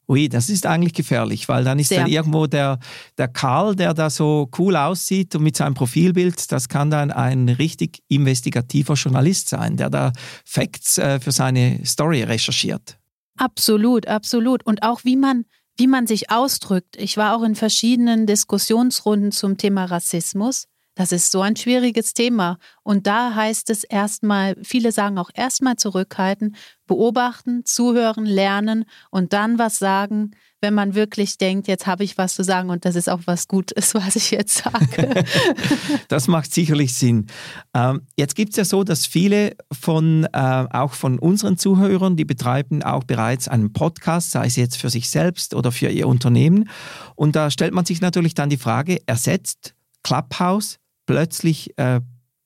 Ui, 0.10 0.30
das 0.30 0.50
ist 0.50 0.66
eigentlich 0.66 0.94
gefährlich, 0.94 1.50
weil 1.50 1.66
dann 1.66 1.80
ist 1.80 1.90
Sehr. 1.90 2.02
dann 2.02 2.10
irgendwo 2.10 2.48
der, 2.48 2.80
der 3.18 3.28
Karl, 3.28 3.76
der 3.76 3.94
da 3.94 4.10
so 4.10 4.50
cool 4.58 4.78
aussieht 4.78 5.36
und 5.36 5.44
mit 5.44 5.58
seinem 5.58 5.74
Profilbild, 5.74 6.52
das 6.52 6.70
kann 6.70 6.90
dann 6.90 7.12
ein 7.12 7.50
richtig 7.50 8.02
investigativer 8.08 8.94
Journalist 8.94 9.50
sein, 9.50 9.76
der 9.76 9.90
da 9.90 10.14
Facts 10.46 10.98
äh, 10.98 11.20
für 11.20 11.32
seine 11.32 11.86
Story 11.86 12.24
recherchiert. 12.24 12.98
Absolut, 13.38 14.08
absolut. 14.08 14.66
Und 14.66 14.82
auch 14.82 15.04
wie 15.04 15.18
man 15.18 15.44
wie 15.78 15.88
man 15.88 16.08
sich 16.08 16.32
ausdrückt. 16.32 16.96
Ich 16.98 17.18
war 17.18 17.38
auch 17.38 17.44
in 17.44 17.56
verschiedenen 17.56 18.26
Diskussionsrunden 18.26 19.32
zum 19.32 19.58
Thema 19.58 19.86
Rassismus. 19.86 20.68
Das 20.98 21.12
ist 21.12 21.32
so 21.32 21.42
ein 21.42 21.56
schwieriges 21.56 22.16
Thema. 22.16 22.58
Und 22.82 23.06
da 23.06 23.36
heißt 23.36 23.70
es 23.70 23.84
erstmal, 23.84 24.56
viele 24.64 24.92
sagen 24.92 25.20
auch 25.20 25.30
erstmal 25.32 25.76
zurückhalten, 25.76 26.56
beobachten, 26.88 27.66
zuhören, 27.66 28.26
lernen 28.26 28.86
und 29.12 29.32
dann 29.32 29.60
was 29.60 29.78
sagen, 29.78 30.32
wenn 30.60 30.74
man 30.74 30.96
wirklich 30.96 31.38
denkt, 31.38 31.68
jetzt 31.68 31.86
habe 31.86 32.04
ich 32.04 32.18
was 32.18 32.34
zu 32.34 32.44
sagen 32.44 32.72
und 32.72 32.84
das 32.84 32.96
ist 32.96 33.10
auch 33.10 33.22
was 33.26 33.48
Gutes, 33.48 33.94
was 33.94 34.16
ich 34.16 34.32
jetzt 34.32 34.64
sage. 34.64 35.24
das 36.08 36.28
macht 36.28 36.52
sicherlich 36.52 36.96
Sinn. 36.96 37.28
Ähm, 37.76 38.02
jetzt 38.18 38.36
gibt 38.36 38.54
es 38.54 38.58
ja 38.58 38.66
so, 38.66 38.84
dass 38.84 39.06
viele 39.06 39.56
von, 39.72 40.28
äh, 40.34 40.66
auch 40.72 40.94
von 40.94 41.20
unseren 41.20 41.60
Zuhörern, 41.60 42.16
die 42.16 42.26
betreiben 42.26 42.82
auch 42.82 43.04
bereits 43.04 43.48
einen 43.48 43.72
Podcast, 43.72 44.32
sei 44.32 44.48
es 44.48 44.56
jetzt 44.56 44.78
für 44.78 44.90
sich 44.90 45.10
selbst 45.10 45.54
oder 45.54 45.72
für 45.72 45.90
ihr 45.90 46.08
Unternehmen. 46.08 46.70
Und 47.14 47.36
da 47.36 47.52
stellt 47.52 47.76
man 47.76 47.86
sich 47.86 48.02
natürlich 48.02 48.34
dann 48.34 48.50
die 48.50 48.58
Frage, 48.58 48.98
ersetzt 49.06 49.76
Clubhouse 50.02 50.80
plötzlich 51.08 51.76
äh, 51.80 52.02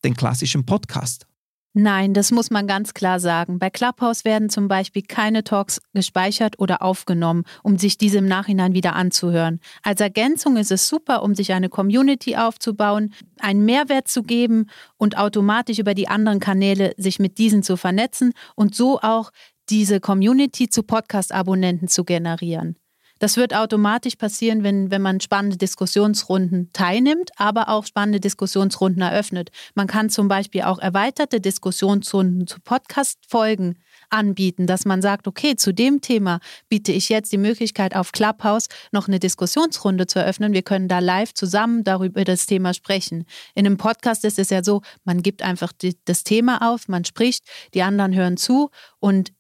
den 0.06 0.16
klassischen 0.16 0.66
Podcast? 0.66 1.28
Nein, 1.74 2.14
das 2.14 2.32
muss 2.32 2.52
man 2.52 2.68
ganz 2.68 2.94
klar 2.94 3.22
sagen. 3.22 3.58
Bei 3.58 3.70
Clubhouse 3.70 4.26
werden 4.26 4.50
zum 4.50 4.68
Beispiel 4.68 5.04
keine 5.04 5.46
Talks 5.46 5.82
gespeichert 5.94 6.60
oder 6.60 6.82
aufgenommen, 6.82 7.46
um 7.64 7.78
sich 7.78 7.98
diese 7.98 8.18
im 8.18 8.28
Nachhinein 8.28 8.74
wieder 8.74 8.94
anzuhören. 8.94 9.62
Als 9.82 10.02
Ergänzung 10.02 10.58
ist 10.58 10.72
es 10.72 10.90
super, 10.90 11.24
um 11.24 11.34
sich 11.34 11.54
eine 11.54 11.70
Community 11.70 12.36
aufzubauen, 12.36 13.14
einen 13.40 13.64
Mehrwert 13.64 14.10
zu 14.10 14.24
geben 14.24 14.66
und 14.98 15.18
automatisch 15.18 15.80
über 15.80 15.94
die 15.94 16.10
anderen 16.10 16.42
Kanäle 16.42 16.94
sich 16.98 17.20
mit 17.20 17.38
diesen 17.38 17.64
zu 17.64 17.78
vernetzen 17.78 18.34
und 18.56 18.76
so 18.76 19.00
auch 19.00 19.32
diese 19.70 20.02
Community 20.02 20.68
zu 20.68 20.84
Podcast-Abonnenten 20.84 21.88
zu 21.88 22.04
generieren. 22.04 22.76
Das 23.22 23.38
wird 23.38 23.54
automatisch 23.54 24.16
passieren, 24.16 24.64
wenn, 24.64 24.90
wenn 24.90 25.04
man 25.04 25.20
spannende 25.20 25.56
Diskussionsrunden 25.56 26.72
teilnimmt, 26.74 27.30
aber 27.36 27.70
auch 27.70 27.86
spannende 27.86 28.20
Diskussionsrunden 28.20 29.04
eröffnet. 29.04 29.52
Man 29.76 29.86
kann 29.86 30.10
zum 30.10 30.28
Beispiel 30.28 30.64
auch 30.64 30.80
erweiterte 30.80 31.40
Diskussionsrunden 31.40 32.48
zu 32.48 32.60
Podcast-Folgen 32.60 33.78
anbieten, 34.10 34.66
dass 34.66 34.86
man 34.86 35.04
sagt, 35.04 35.28
okay, 35.28 35.56
zu 35.56 35.72
dem 35.72 36.02
Thema 36.02 36.40
biete 36.68 36.92
ich 36.92 37.10
jetzt 37.10 37.32
die 37.32 37.38
Möglichkeit 37.38 37.96
auf 37.96 38.12
Clubhouse 38.12 38.70
noch 38.92 39.08
eine 39.08 39.20
Diskussionsrunde 39.20 40.08
zu 40.08 40.18
eröffnen. 40.18 40.54
Wir 40.54 40.64
können 40.64 40.88
da 40.88 40.98
live 40.98 41.36
zusammen 41.36 41.84
darüber 41.84 42.24
das 42.24 42.48
Thema 42.48 42.74
sprechen. 42.74 43.26
In 43.54 43.68
einem 43.68 43.78
Podcast 43.78 44.26
ist 44.26 44.40
es 44.40 44.50
ja 44.50 44.64
so, 44.64 44.82
man 45.04 45.22
gibt 45.22 45.44
einfach 45.44 45.74
die, 45.74 45.96
das 46.06 46.24
Thema 46.24 46.74
auf, 46.74 46.88
man 46.88 47.06
spricht, 47.06 47.44
die 47.76 47.84
anderen 47.84 48.16
hören 48.16 48.38
zu 48.38 48.72
und 49.00 49.32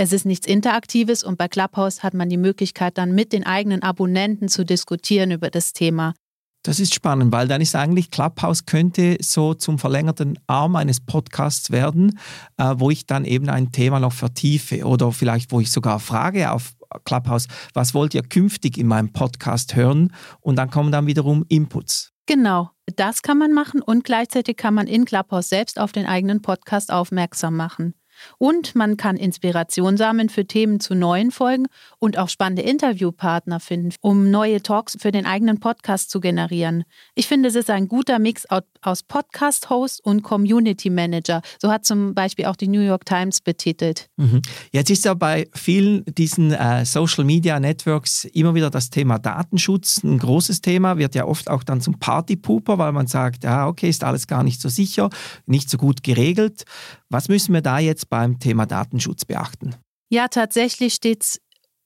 es 0.00 0.14
ist 0.14 0.24
nichts 0.24 0.46
Interaktives 0.46 1.22
und 1.22 1.36
bei 1.36 1.46
Clubhouse 1.46 2.02
hat 2.02 2.14
man 2.14 2.30
die 2.30 2.38
Möglichkeit, 2.38 2.96
dann 2.96 3.14
mit 3.14 3.34
den 3.34 3.44
eigenen 3.44 3.82
Abonnenten 3.82 4.48
zu 4.48 4.64
diskutieren 4.64 5.30
über 5.30 5.50
das 5.50 5.74
Thema. 5.74 6.14
Das 6.62 6.80
ist 6.80 6.94
spannend, 6.94 7.32
weil 7.32 7.48
dann 7.48 7.60
ist 7.60 7.76
eigentlich 7.76 8.10
Clubhouse 8.10 8.64
könnte 8.64 9.18
so 9.20 9.52
zum 9.52 9.78
verlängerten 9.78 10.38
Arm 10.46 10.76
eines 10.76 11.00
Podcasts 11.00 11.70
werden, 11.70 12.18
äh, 12.56 12.76
wo 12.78 12.88
ich 12.88 13.04
dann 13.04 13.26
eben 13.26 13.50
ein 13.50 13.72
Thema 13.72 14.00
noch 14.00 14.14
vertiefe 14.14 14.86
oder 14.86 15.12
vielleicht 15.12 15.52
wo 15.52 15.60
ich 15.60 15.70
sogar 15.70 16.00
frage 16.00 16.50
auf 16.50 16.72
Clubhouse, 17.04 17.46
was 17.74 17.92
wollt 17.92 18.14
ihr 18.14 18.22
künftig 18.22 18.78
in 18.78 18.86
meinem 18.86 19.12
Podcast 19.12 19.76
hören? 19.76 20.14
Und 20.40 20.56
dann 20.56 20.70
kommen 20.70 20.92
dann 20.92 21.06
wiederum 21.08 21.44
Inputs. 21.48 22.12
Genau, 22.24 22.70
das 22.96 23.20
kann 23.20 23.36
man 23.36 23.52
machen 23.52 23.82
und 23.82 24.04
gleichzeitig 24.04 24.56
kann 24.56 24.72
man 24.72 24.86
in 24.86 25.04
Clubhouse 25.04 25.50
selbst 25.50 25.78
auf 25.78 25.92
den 25.92 26.06
eigenen 26.06 26.40
Podcast 26.40 26.90
aufmerksam 26.90 27.54
machen. 27.54 27.92
Und 28.38 28.74
man 28.74 28.96
kann 28.96 29.16
Inspiration 29.16 29.96
sammeln 29.96 30.28
für 30.28 30.46
Themen 30.46 30.80
zu 30.80 30.94
neuen 30.94 31.30
Folgen 31.30 31.66
und 31.98 32.18
auch 32.18 32.28
spannende 32.28 32.62
Interviewpartner 32.62 33.60
finden, 33.60 33.94
um 34.00 34.30
neue 34.30 34.62
Talks 34.62 34.96
für 35.00 35.12
den 35.12 35.26
eigenen 35.26 35.60
Podcast 35.60 36.10
zu 36.10 36.20
generieren. 36.20 36.84
Ich 37.14 37.26
finde, 37.26 37.48
es 37.48 37.54
ist 37.54 37.70
ein 37.70 37.88
guter 37.88 38.18
Mix 38.18 38.46
aus 38.82 39.02
Podcast-Host 39.02 40.04
und 40.04 40.22
Community 40.22 40.90
Manager. 40.90 41.42
So 41.60 41.70
hat 41.70 41.84
zum 41.84 42.14
Beispiel 42.14 42.46
auch 42.46 42.56
die 42.56 42.68
New 42.68 42.80
York 42.80 43.04
Times 43.04 43.40
betitelt. 43.40 44.08
Mhm. 44.16 44.42
Jetzt 44.72 44.90
ist 44.90 45.04
ja 45.04 45.14
bei 45.14 45.48
vielen 45.54 46.04
diesen 46.06 46.52
äh, 46.52 46.84
Social 46.84 47.24
Media 47.24 47.60
Networks 47.60 48.24
immer 48.24 48.54
wieder 48.54 48.70
das 48.70 48.90
Thema 48.90 49.18
Datenschutz 49.18 50.02
ein 50.02 50.18
großes 50.18 50.60
Thema, 50.60 50.98
wird 50.98 51.14
ja 51.14 51.24
oft 51.24 51.48
auch 51.48 51.62
dann 51.62 51.80
zum 51.80 51.98
Partypooper, 51.98 52.78
weil 52.78 52.92
man 52.92 53.06
sagt, 53.06 53.44
ja, 53.44 53.66
okay, 53.66 53.88
ist 53.88 54.04
alles 54.04 54.26
gar 54.26 54.42
nicht 54.42 54.60
so 54.60 54.68
sicher, 54.68 55.10
nicht 55.46 55.70
so 55.70 55.78
gut 55.78 56.02
geregelt. 56.02 56.64
Was 57.08 57.28
müssen 57.28 57.54
wir 57.54 57.62
da 57.62 57.78
jetzt 57.78 58.08
beim 58.08 58.38
Thema 58.38 58.66
Datenschutz 58.66 59.24
beachten? 59.24 59.74
Ja, 60.12 60.28
tatsächlich 60.28 60.94
steht 60.94 61.22
es 61.22 61.40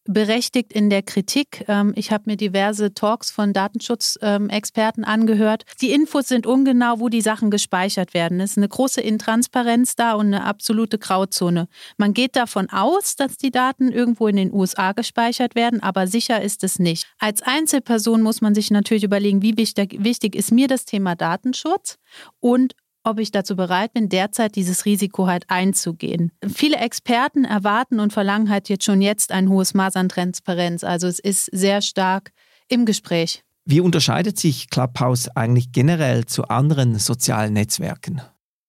berechtigt 0.06 0.72
in 0.72 0.90
der 0.90 1.02
Kritik. 1.02 1.64
Ähm, 1.68 1.92
ich 1.96 2.10
habe 2.10 2.24
mir 2.26 2.36
diverse 2.36 2.94
Talks 2.94 3.30
von 3.30 3.52
Datenschutzexperten 3.52 5.04
angehört. 5.04 5.64
Die 5.80 5.92
Infos 5.92 6.28
sind 6.28 6.46
ungenau, 6.46 7.00
wo 7.00 7.08
die 7.08 7.20
Sachen 7.20 7.50
gespeichert 7.50 8.14
werden. 8.14 8.40
Es 8.40 8.52
ist 8.52 8.58
eine 8.58 8.68
große 8.68 9.00
Intransparenz 9.00 9.96
da 9.96 10.14
und 10.14 10.26
eine 10.26 10.44
absolute 10.44 10.98
Grauzone. 10.98 11.68
Man 11.96 12.14
geht 12.14 12.36
davon 12.36 12.68
aus, 12.70 13.16
dass 13.16 13.36
die 13.36 13.50
Daten 13.50 13.90
irgendwo 13.90 14.28
in 14.28 14.36
den 14.36 14.52
USA 14.52 14.92
gespeichert 14.92 15.54
werden, 15.54 15.82
aber 15.82 16.06
sicher 16.06 16.42
ist 16.42 16.64
es 16.64 16.78
nicht. 16.78 17.06
Als 17.18 17.42
Einzelperson 17.42 18.22
muss 18.22 18.40
man 18.40 18.54
sich 18.54 18.70
natürlich 18.70 19.04
überlegen, 19.04 19.42
wie 19.42 19.56
wichtig 19.56 20.34
ist 20.36 20.52
mir 20.52 20.68
das 20.68 20.84
Thema 20.84 21.14
Datenschutz 21.14 21.98
und 22.40 22.74
ob 23.04 23.20
ich 23.20 23.30
dazu 23.30 23.54
bereit 23.54 23.92
bin, 23.92 24.08
derzeit 24.08 24.56
dieses 24.56 24.84
Risiko 24.84 25.26
halt 25.26 25.44
einzugehen. 25.48 26.32
Viele 26.46 26.78
Experten 26.78 27.44
erwarten 27.44 28.00
und 28.00 28.12
verlangen 28.12 28.50
halt 28.50 28.68
jetzt 28.68 28.84
schon 28.84 29.02
jetzt 29.02 29.30
ein 29.30 29.48
hohes 29.48 29.74
Maß 29.74 29.96
an 29.96 30.08
Transparenz. 30.08 30.82
Also 30.82 31.06
es 31.06 31.18
ist 31.18 31.46
sehr 31.52 31.82
stark 31.82 32.32
im 32.68 32.86
Gespräch. 32.86 33.44
Wie 33.66 33.80
unterscheidet 33.80 34.38
sich 34.38 34.68
Clubhouse 34.70 35.28
eigentlich 35.36 35.72
generell 35.72 36.26
zu 36.26 36.44
anderen 36.44 36.98
sozialen 36.98 37.52
Netzwerken? 37.52 38.20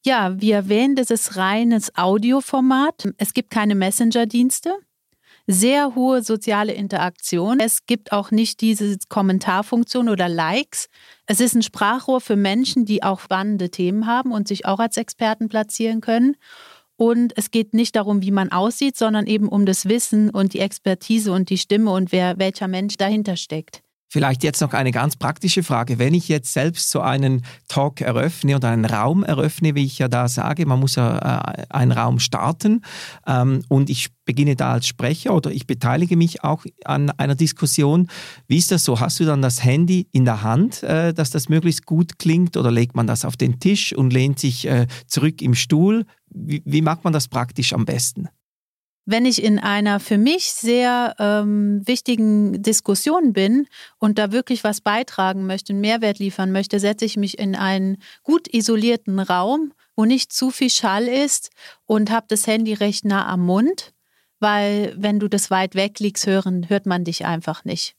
Ja, 0.05 0.39
wie 0.39 0.51
erwähnt, 0.51 0.99
es 0.99 1.09
ist 1.09 1.35
reines 1.35 1.95
Audioformat. 1.95 3.09
Es 3.17 3.33
gibt 3.33 3.49
keine 3.49 3.73
Messenger-Dienste 3.73 4.77
sehr 5.47 5.95
hohe 5.95 6.23
soziale 6.23 6.73
Interaktion. 6.73 7.59
Es 7.59 7.85
gibt 7.85 8.11
auch 8.11 8.31
nicht 8.31 8.61
diese 8.61 8.97
Kommentarfunktion 9.09 10.09
oder 10.09 10.27
Likes. 10.27 10.87
Es 11.27 11.39
ist 11.39 11.55
ein 11.55 11.61
Sprachrohr 11.61 12.21
für 12.21 12.35
Menschen, 12.35 12.85
die 12.85 13.03
auch 13.03 13.19
spannende 13.19 13.69
Themen 13.69 14.07
haben 14.07 14.31
und 14.31 14.47
sich 14.47 14.65
auch 14.65 14.79
als 14.79 14.97
Experten 14.97 15.49
platzieren 15.49 16.01
können. 16.01 16.35
Und 16.97 17.33
es 17.35 17.51
geht 17.51 17.73
nicht 17.73 17.95
darum, 17.95 18.21
wie 18.21 18.31
man 18.31 18.51
aussieht, 18.51 18.97
sondern 18.97 19.27
eben 19.27 19.49
um 19.49 19.65
das 19.65 19.87
Wissen 19.87 20.29
und 20.29 20.53
die 20.53 20.59
Expertise 20.59 21.31
und 21.31 21.49
die 21.49 21.57
Stimme 21.57 21.91
und 21.91 22.11
wer 22.11 22.39
welcher 22.39 22.67
Mensch 22.67 22.95
dahinter 22.95 23.35
steckt. 23.35 23.84
Vielleicht 24.15 24.45
jetzt 24.45 24.61
noch 24.61 24.71
eine 24.71 24.91
ganz 24.91 25.17
praktische 25.17 25.61
Frage. 25.61 25.99
Wenn 25.99 26.13
ich 26.13 26.29
jetzt 26.29 26.53
selbst 26.53 26.89
so 26.89 27.01
einen 27.01 27.41
Talk 27.67 27.99
eröffne 27.99 28.55
oder 28.55 28.69
einen 28.69 28.85
Raum 28.85 29.25
eröffne, 29.25 29.75
wie 29.75 29.83
ich 29.83 29.99
ja 29.99 30.07
da 30.07 30.29
sage, 30.29 30.65
man 30.65 30.79
muss 30.79 30.95
ja 30.95 31.17
äh, 31.57 31.65
einen 31.69 31.91
Raum 31.91 32.19
starten 32.19 32.81
ähm, 33.27 33.63
und 33.67 33.89
ich 33.89 34.07
beginne 34.23 34.55
da 34.55 34.71
als 34.71 34.87
Sprecher 34.87 35.35
oder 35.35 35.51
ich 35.51 35.67
beteilige 35.67 36.15
mich 36.15 36.45
auch 36.45 36.65
an 36.85 37.09
einer 37.09 37.35
Diskussion. 37.35 38.07
Wie 38.47 38.55
ist 38.55 38.71
das 38.71 38.85
so? 38.85 39.01
Hast 39.01 39.19
du 39.19 39.25
dann 39.25 39.41
das 39.41 39.65
Handy 39.65 40.07
in 40.13 40.23
der 40.23 40.43
Hand, 40.43 40.81
äh, 40.83 41.13
dass 41.13 41.29
das 41.29 41.49
möglichst 41.49 41.85
gut 41.85 42.17
klingt 42.17 42.55
oder 42.55 42.71
legt 42.71 42.95
man 42.95 43.07
das 43.07 43.25
auf 43.25 43.35
den 43.35 43.59
Tisch 43.59 43.91
und 43.91 44.13
lehnt 44.13 44.39
sich 44.39 44.65
äh, 44.65 44.87
zurück 45.07 45.41
im 45.41 45.55
Stuhl? 45.55 46.05
Wie, 46.29 46.63
wie 46.65 46.81
macht 46.81 47.03
man 47.03 47.11
das 47.11 47.27
praktisch 47.27 47.73
am 47.73 47.83
besten? 47.83 48.29
Wenn 49.05 49.25
ich 49.25 49.43
in 49.43 49.59
einer 49.59 49.99
für 49.99 50.17
mich 50.17 50.51
sehr 50.51 51.15
ähm, 51.19 51.81
wichtigen 51.85 52.61
Diskussion 52.61 53.33
bin 53.33 53.67
und 53.99 54.17
da 54.17 54.31
wirklich 54.31 54.63
was 54.63 54.81
beitragen 54.81 55.45
möchte, 55.45 55.73
einen 55.73 55.81
Mehrwert 55.81 56.19
liefern 56.19 56.51
möchte, 56.51 56.79
setze 56.79 57.05
ich 57.05 57.15
mich 57.15 57.37
in 57.37 57.55
einen 57.55 57.97
gut 58.23 58.47
isolierten 58.51 59.19
Raum, 59.19 59.73
wo 59.95 60.05
nicht 60.05 60.33
zu 60.33 60.49
viel 60.49 60.69
Schall 60.69 61.07
ist 61.07 61.51
und 61.85 62.11
habe 62.11 62.25
das 62.29 62.47
Handy 62.47 62.73
recht 62.73 63.05
nah 63.05 63.27
am 63.27 63.45
Mund, 63.45 63.93
weil 64.39 64.93
wenn 64.97 65.19
du 65.19 65.27
das 65.27 65.51
weit 65.51 65.75
weg 65.75 65.99
liegst, 65.99 66.25
hören, 66.25 66.67
hört 66.69 66.85
man 66.85 67.03
dich 67.03 67.25
einfach 67.25 67.63
nicht. 67.63 67.95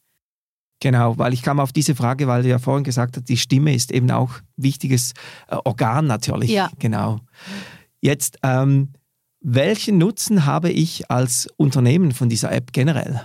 Genau, 0.81 1.16
weil 1.16 1.33
ich 1.33 1.42
kam 1.42 1.59
auf 1.59 1.73
diese 1.73 1.95
Frage, 1.95 2.27
weil 2.27 2.42
du 2.42 2.49
ja 2.49 2.59
vorhin 2.59 2.85
gesagt 2.85 3.16
hast, 3.16 3.29
die 3.29 3.38
Stimme 3.38 3.75
ist 3.75 3.92
eben 3.92 4.11
auch 4.11 4.35
ein 4.38 4.42
wichtiges 4.57 5.14
äh, 5.49 5.57
Organ 5.64 6.07
natürlich. 6.07 6.51
Ja. 6.51 6.71
Genau. 6.79 7.21
Jetzt 8.01 8.38
ähm, 8.42 8.92
welchen 9.48 9.98
Nutzen 9.98 10.44
habe 10.44 10.72
ich 10.72 11.09
als 11.09 11.48
Unternehmen 11.56 12.11
von 12.11 12.28
dieser 12.28 12.50
App 12.50 12.72
generell? 12.72 13.20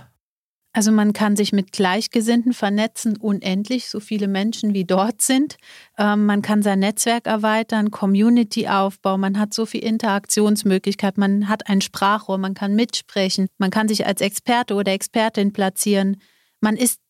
Also 0.72 0.92
man 0.92 1.12
kann 1.12 1.34
sich 1.34 1.52
mit 1.52 1.72
Gleichgesinnten 1.72 2.52
vernetzen, 2.52 3.16
unendlich, 3.16 3.90
so 3.90 3.98
viele 3.98 4.28
Menschen 4.28 4.72
wie 4.72 4.84
dort 4.84 5.20
sind. 5.20 5.56
Ähm, 5.98 6.24
man 6.24 6.40
kann 6.40 6.62
sein 6.62 6.78
Netzwerk 6.78 7.26
erweitern, 7.26 7.90
Community-Aufbau, 7.90 9.18
man 9.18 9.38
hat 9.38 9.52
so 9.52 9.66
viel 9.66 9.82
Interaktionsmöglichkeit, 9.82 11.18
man 11.18 11.48
hat 11.48 11.68
ein 11.68 11.80
Sprachrohr, 11.80 12.38
man 12.38 12.54
kann 12.54 12.74
mitsprechen, 12.74 13.48
man 13.58 13.70
kann 13.70 13.88
sich 13.88 14.06
als 14.06 14.20
Experte 14.20 14.74
oder 14.74 14.92
Expertin 14.92 15.52
platzieren. 15.52 16.18
Man 16.60 16.76
ist 16.76 17.00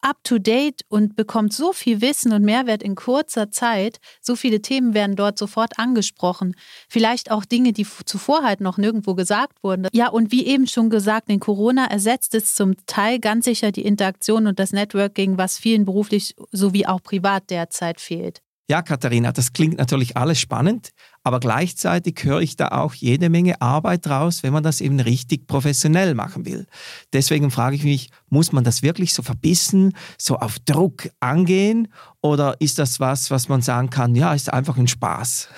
up-to-date 0.00 0.82
und 0.88 1.16
bekommt 1.16 1.52
so 1.52 1.72
viel 1.72 2.00
Wissen 2.00 2.32
und 2.32 2.44
Mehrwert 2.44 2.82
in 2.82 2.94
kurzer 2.94 3.50
Zeit. 3.50 3.98
So 4.20 4.36
viele 4.36 4.62
Themen 4.62 4.94
werden 4.94 5.16
dort 5.16 5.38
sofort 5.38 5.78
angesprochen. 5.78 6.54
Vielleicht 6.88 7.30
auch 7.30 7.44
Dinge, 7.44 7.72
die 7.72 7.86
zuvor 8.04 8.42
halt 8.42 8.60
noch 8.60 8.78
nirgendwo 8.78 9.14
gesagt 9.14 9.62
wurden. 9.62 9.88
Ja, 9.92 10.08
und 10.08 10.32
wie 10.32 10.46
eben 10.46 10.66
schon 10.66 10.90
gesagt, 10.90 11.28
in 11.28 11.40
Corona 11.40 11.86
ersetzt 11.86 12.34
es 12.34 12.54
zum 12.54 12.74
Teil 12.86 13.18
ganz 13.18 13.44
sicher 13.44 13.72
die 13.72 13.84
Interaktion 13.84 14.46
und 14.46 14.58
das 14.58 14.72
Networking, 14.72 15.38
was 15.38 15.58
vielen 15.58 15.84
beruflich 15.84 16.34
sowie 16.52 16.86
auch 16.86 17.02
privat 17.02 17.50
derzeit 17.50 18.00
fehlt. 18.00 18.40
Ja, 18.70 18.82
Katharina, 18.82 19.32
das 19.32 19.54
klingt 19.54 19.78
natürlich 19.78 20.18
alles 20.18 20.38
spannend, 20.38 20.90
aber 21.24 21.40
gleichzeitig 21.40 22.22
höre 22.22 22.42
ich 22.42 22.54
da 22.54 22.68
auch 22.68 22.92
jede 22.92 23.30
Menge 23.30 23.62
Arbeit 23.62 24.06
raus, 24.06 24.42
wenn 24.42 24.52
man 24.52 24.62
das 24.62 24.82
eben 24.82 25.00
richtig 25.00 25.46
professionell 25.46 26.14
machen 26.14 26.44
will. 26.44 26.66
Deswegen 27.14 27.50
frage 27.50 27.76
ich 27.76 27.84
mich, 27.84 28.10
muss 28.28 28.52
man 28.52 28.64
das 28.64 28.82
wirklich 28.82 29.14
so 29.14 29.22
verbissen, 29.22 29.94
so 30.18 30.36
auf 30.36 30.58
Druck 30.58 31.08
angehen 31.18 31.88
oder 32.20 32.56
ist 32.60 32.78
das 32.78 33.00
was, 33.00 33.30
was 33.30 33.48
man 33.48 33.62
sagen 33.62 33.88
kann, 33.88 34.14
ja, 34.14 34.34
ist 34.34 34.52
einfach 34.52 34.76
ein 34.76 34.86
Spaß? 34.86 35.48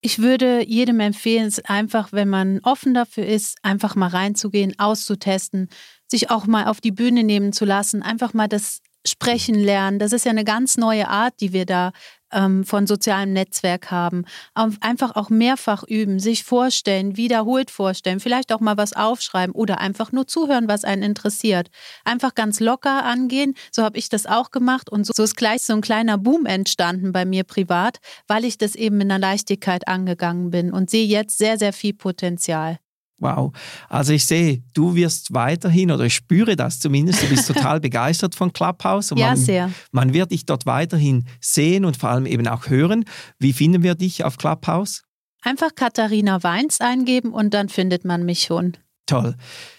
Ich 0.00 0.20
würde 0.20 0.64
jedem 0.64 1.00
empfehlen, 1.00 1.48
es 1.48 1.64
einfach, 1.64 2.12
wenn 2.12 2.28
man 2.28 2.60
offen 2.62 2.94
dafür 2.94 3.26
ist, 3.26 3.58
einfach 3.62 3.96
mal 3.96 4.10
reinzugehen, 4.10 4.78
auszutesten, 4.78 5.68
sich 6.06 6.30
auch 6.30 6.46
mal 6.46 6.66
auf 6.68 6.80
die 6.80 6.92
Bühne 6.92 7.24
nehmen 7.24 7.52
zu 7.52 7.64
lassen, 7.64 8.02
einfach 8.02 8.32
mal 8.32 8.48
das 8.48 8.80
Sprechen 9.06 9.56
lernen. 9.56 9.98
Das 9.98 10.12
ist 10.12 10.24
ja 10.24 10.30
eine 10.30 10.44
ganz 10.44 10.76
neue 10.76 11.08
Art, 11.08 11.34
die 11.40 11.52
wir 11.52 11.66
da 11.66 11.92
ähm, 12.32 12.64
von 12.64 12.86
sozialem 12.86 13.32
Netzwerk 13.32 13.90
haben. 13.90 14.24
Einfach 14.54 15.16
auch 15.16 15.30
mehrfach 15.30 15.84
üben, 15.84 16.18
sich 16.18 16.44
vorstellen, 16.44 17.16
wiederholt 17.16 17.70
vorstellen, 17.70 18.20
vielleicht 18.20 18.52
auch 18.52 18.60
mal 18.60 18.76
was 18.76 18.92
aufschreiben 18.92 19.54
oder 19.54 19.80
einfach 19.80 20.12
nur 20.12 20.26
zuhören, 20.26 20.68
was 20.68 20.84
einen 20.84 21.02
interessiert. 21.02 21.68
Einfach 22.04 22.34
ganz 22.34 22.60
locker 22.60 23.04
angehen. 23.04 23.54
So 23.72 23.82
habe 23.82 23.98
ich 23.98 24.08
das 24.08 24.26
auch 24.26 24.50
gemacht 24.50 24.90
und 24.90 25.06
so 25.06 25.22
ist 25.22 25.36
gleich 25.36 25.62
so 25.62 25.72
ein 25.72 25.80
kleiner 25.80 26.18
Boom 26.18 26.46
entstanden 26.46 27.12
bei 27.12 27.24
mir 27.24 27.44
privat, 27.44 27.98
weil 28.26 28.44
ich 28.44 28.58
das 28.58 28.74
eben 28.74 29.00
in 29.00 29.10
einer 29.10 29.20
Leichtigkeit 29.20 29.88
angegangen 29.88 30.50
bin 30.50 30.72
und 30.72 30.90
sehe 30.90 31.06
jetzt 31.06 31.38
sehr, 31.38 31.58
sehr 31.58 31.72
viel 31.72 31.94
Potenzial. 31.94 32.78
Wow. 33.20 33.52
Also 33.88 34.12
ich 34.12 34.26
sehe, 34.26 34.62
du 34.72 34.94
wirst 34.94 35.32
weiterhin, 35.32 35.90
oder 35.90 36.04
ich 36.04 36.14
spüre 36.14 36.56
das 36.56 36.80
zumindest, 36.80 37.22
du 37.22 37.28
bist 37.28 37.46
total 37.52 37.80
begeistert 37.80 38.34
von 38.34 38.52
Clubhouse. 38.52 39.12
Und 39.12 39.18
ja, 39.18 39.28
man, 39.28 39.36
sehr. 39.36 39.70
Man 39.92 40.12
wird 40.12 40.32
dich 40.32 40.46
dort 40.46 40.66
weiterhin 40.66 41.26
sehen 41.40 41.84
und 41.84 41.96
vor 41.96 42.10
allem 42.10 42.26
eben 42.26 42.48
auch 42.48 42.68
hören. 42.68 43.04
Wie 43.38 43.52
finden 43.52 43.82
wir 43.82 43.94
dich 43.94 44.24
auf 44.24 44.38
Clubhouse? 44.38 45.02
Einfach 45.42 45.74
Katharina 45.74 46.42
Weins 46.42 46.80
eingeben 46.80 47.32
und 47.32 47.54
dann 47.54 47.68
findet 47.68 48.04
man 48.04 48.24
mich 48.24 48.42
schon. 48.42 48.76
Toll. 49.10 49.34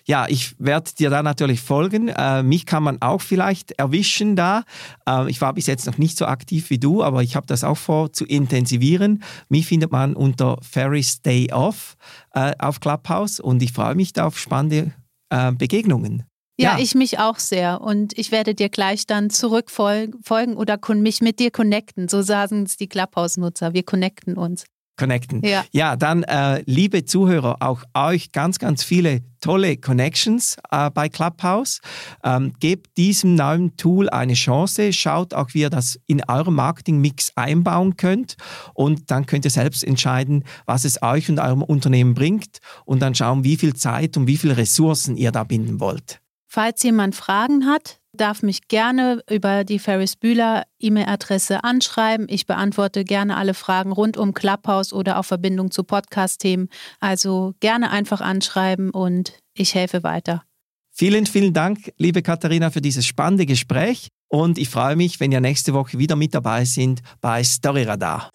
Ja, 0.05 0.25
ich 0.27 0.59
werde 0.59 0.91
dir 0.91 1.09
da 1.09 1.23
natürlich 1.23 1.61
folgen. 1.61 2.09
Äh, 2.09 2.43
mich 2.43 2.65
kann 2.65 2.83
man 2.83 3.01
auch 3.01 3.21
vielleicht 3.21 3.71
erwischen 3.79 4.35
da. 4.35 4.63
Äh, 5.07 5.29
ich 5.29 5.39
war 5.39 5.53
bis 5.53 5.67
jetzt 5.67 5.85
noch 5.87 5.97
nicht 5.97 6.17
so 6.17 6.25
aktiv 6.25 6.69
wie 6.69 6.79
du, 6.79 7.01
aber 7.01 7.23
ich 7.23 7.37
habe 7.37 7.47
das 7.47 7.63
auch 7.63 7.77
vor 7.77 8.11
zu 8.11 8.25
intensivieren. 8.25 9.23
Mich 9.47 9.67
findet 9.67 9.89
man 9.89 10.17
unter 10.17 10.57
Ferris 10.61 11.21
Day 11.21 11.49
Off 11.53 11.95
äh, 12.33 12.51
auf 12.59 12.81
Clubhouse 12.81 13.39
und 13.39 13.63
ich 13.63 13.71
freue 13.71 13.95
mich 13.95 14.11
da 14.11 14.27
auf 14.27 14.37
spannende 14.37 14.91
äh, 15.29 15.53
Begegnungen. 15.53 16.25
Ja, 16.59 16.77
ja, 16.77 16.83
ich 16.83 16.93
mich 16.93 17.17
auch 17.17 17.39
sehr. 17.39 17.79
Und 17.79 18.17
ich 18.17 18.33
werde 18.33 18.53
dir 18.53 18.67
gleich 18.67 19.07
dann 19.07 19.29
zurückfolgen 19.29 20.57
oder 20.57 20.77
mich 20.95 21.21
mit 21.21 21.39
dir 21.39 21.51
connecten. 21.51 22.09
So 22.09 22.21
sagen 22.21 22.63
es 22.63 22.75
die 22.75 22.89
Clubhouse-Nutzer. 22.89 23.73
Wir 23.73 23.83
connecten 23.83 24.35
uns 24.35 24.65
connecten. 25.01 25.41
Ja, 25.43 25.65
ja 25.71 25.95
dann, 25.95 26.21
äh, 26.23 26.61
liebe 26.67 27.05
Zuhörer, 27.05 27.57
auch 27.59 27.83
euch 27.95 28.31
ganz, 28.31 28.59
ganz 28.59 28.83
viele 28.83 29.21
tolle 29.41 29.77
Connections 29.77 30.57
äh, 30.69 30.91
bei 30.91 31.09
Clubhouse. 31.09 31.81
Ähm, 32.23 32.53
gebt 32.59 32.97
diesem 32.97 33.33
neuen 33.33 33.75
Tool 33.77 34.09
eine 34.09 34.33
Chance. 34.33 34.93
Schaut 34.93 35.33
auch, 35.33 35.55
wie 35.55 35.61
ihr 35.61 35.71
das 35.71 35.99
in 36.05 36.21
eurem 36.27 36.53
Marketingmix 36.53 37.31
einbauen 37.35 37.97
könnt. 37.97 38.35
Und 38.75 39.09
dann 39.09 39.25
könnt 39.25 39.45
ihr 39.45 39.51
selbst 39.51 39.83
entscheiden, 39.83 40.43
was 40.67 40.85
es 40.85 41.01
euch 41.01 41.27
und 41.29 41.39
eurem 41.39 41.63
Unternehmen 41.63 42.13
bringt. 42.13 42.59
Und 42.85 43.01
dann 43.01 43.15
schauen, 43.15 43.43
wie 43.43 43.57
viel 43.57 43.73
Zeit 43.73 44.17
und 44.17 44.27
wie 44.27 44.37
viele 44.37 44.57
Ressourcen 44.57 45.17
ihr 45.17 45.31
da 45.31 45.43
binden 45.43 45.79
wollt. 45.79 46.21
Falls 46.47 46.83
jemand 46.83 47.15
Fragen 47.15 47.65
hat, 47.65 48.00
darf 48.21 48.43
mich 48.43 48.67
gerne 48.67 49.23
über 49.29 49.63
die 49.63 49.79
Ferris 49.79 50.15
Bühler 50.15 50.63
E-Mail-Adresse 50.79 51.63
anschreiben. 51.63 52.27
Ich 52.29 52.45
beantworte 52.45 53.03
gerne 53.03 53.35
alle 53.35 53.55
Fragen 53.55 53.91
rund 53.91 54.15
um 54.15 54.33
Clubhouse 54.33 54.93
oder 54.93 55.17
auch 55.17 55.25
Verbindung 55.25 55.71
zu 55.71 55.83
Podcast-Themen. 55.83 56.69
Also 56.99 57.55
gerne 57.59 57.89
einfach 57.89 58.21
anschreiben 58.21 58.91
und 58.91 59.33
ich 59.55 59.73
helfe 59.73 60.03
weiter. 60.03 60.43
Vielen, 60.91 61.25
vielen 61.25 61.53
Dank, 61.53 61.91
liebe 61.97 62.21
Katharina, 62.21 62.69
für 62.69 62.81
dieses 62.81 63.05
spannende 63.05 63.47
Gespräch. 63.47 64.09
Und 64.27 64.59
ich 64.59 64.69
freue 64.69 64.95
mich, 64.95 65.19
wenn 65.19 65.31
ihr 65.31 65.41
nächste 65.41 65.73
Woche 65.73 65.97
wieder 65.97 66.15
mit 66.15 66.35
dabei 66.35 66.63
sind 66.63 67.01
bei 67.21 67.43
Storyradar. 67.43 68.29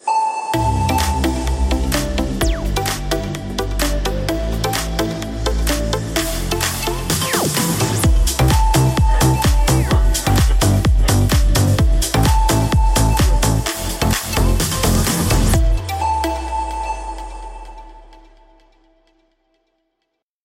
Radar. 0.53 0.86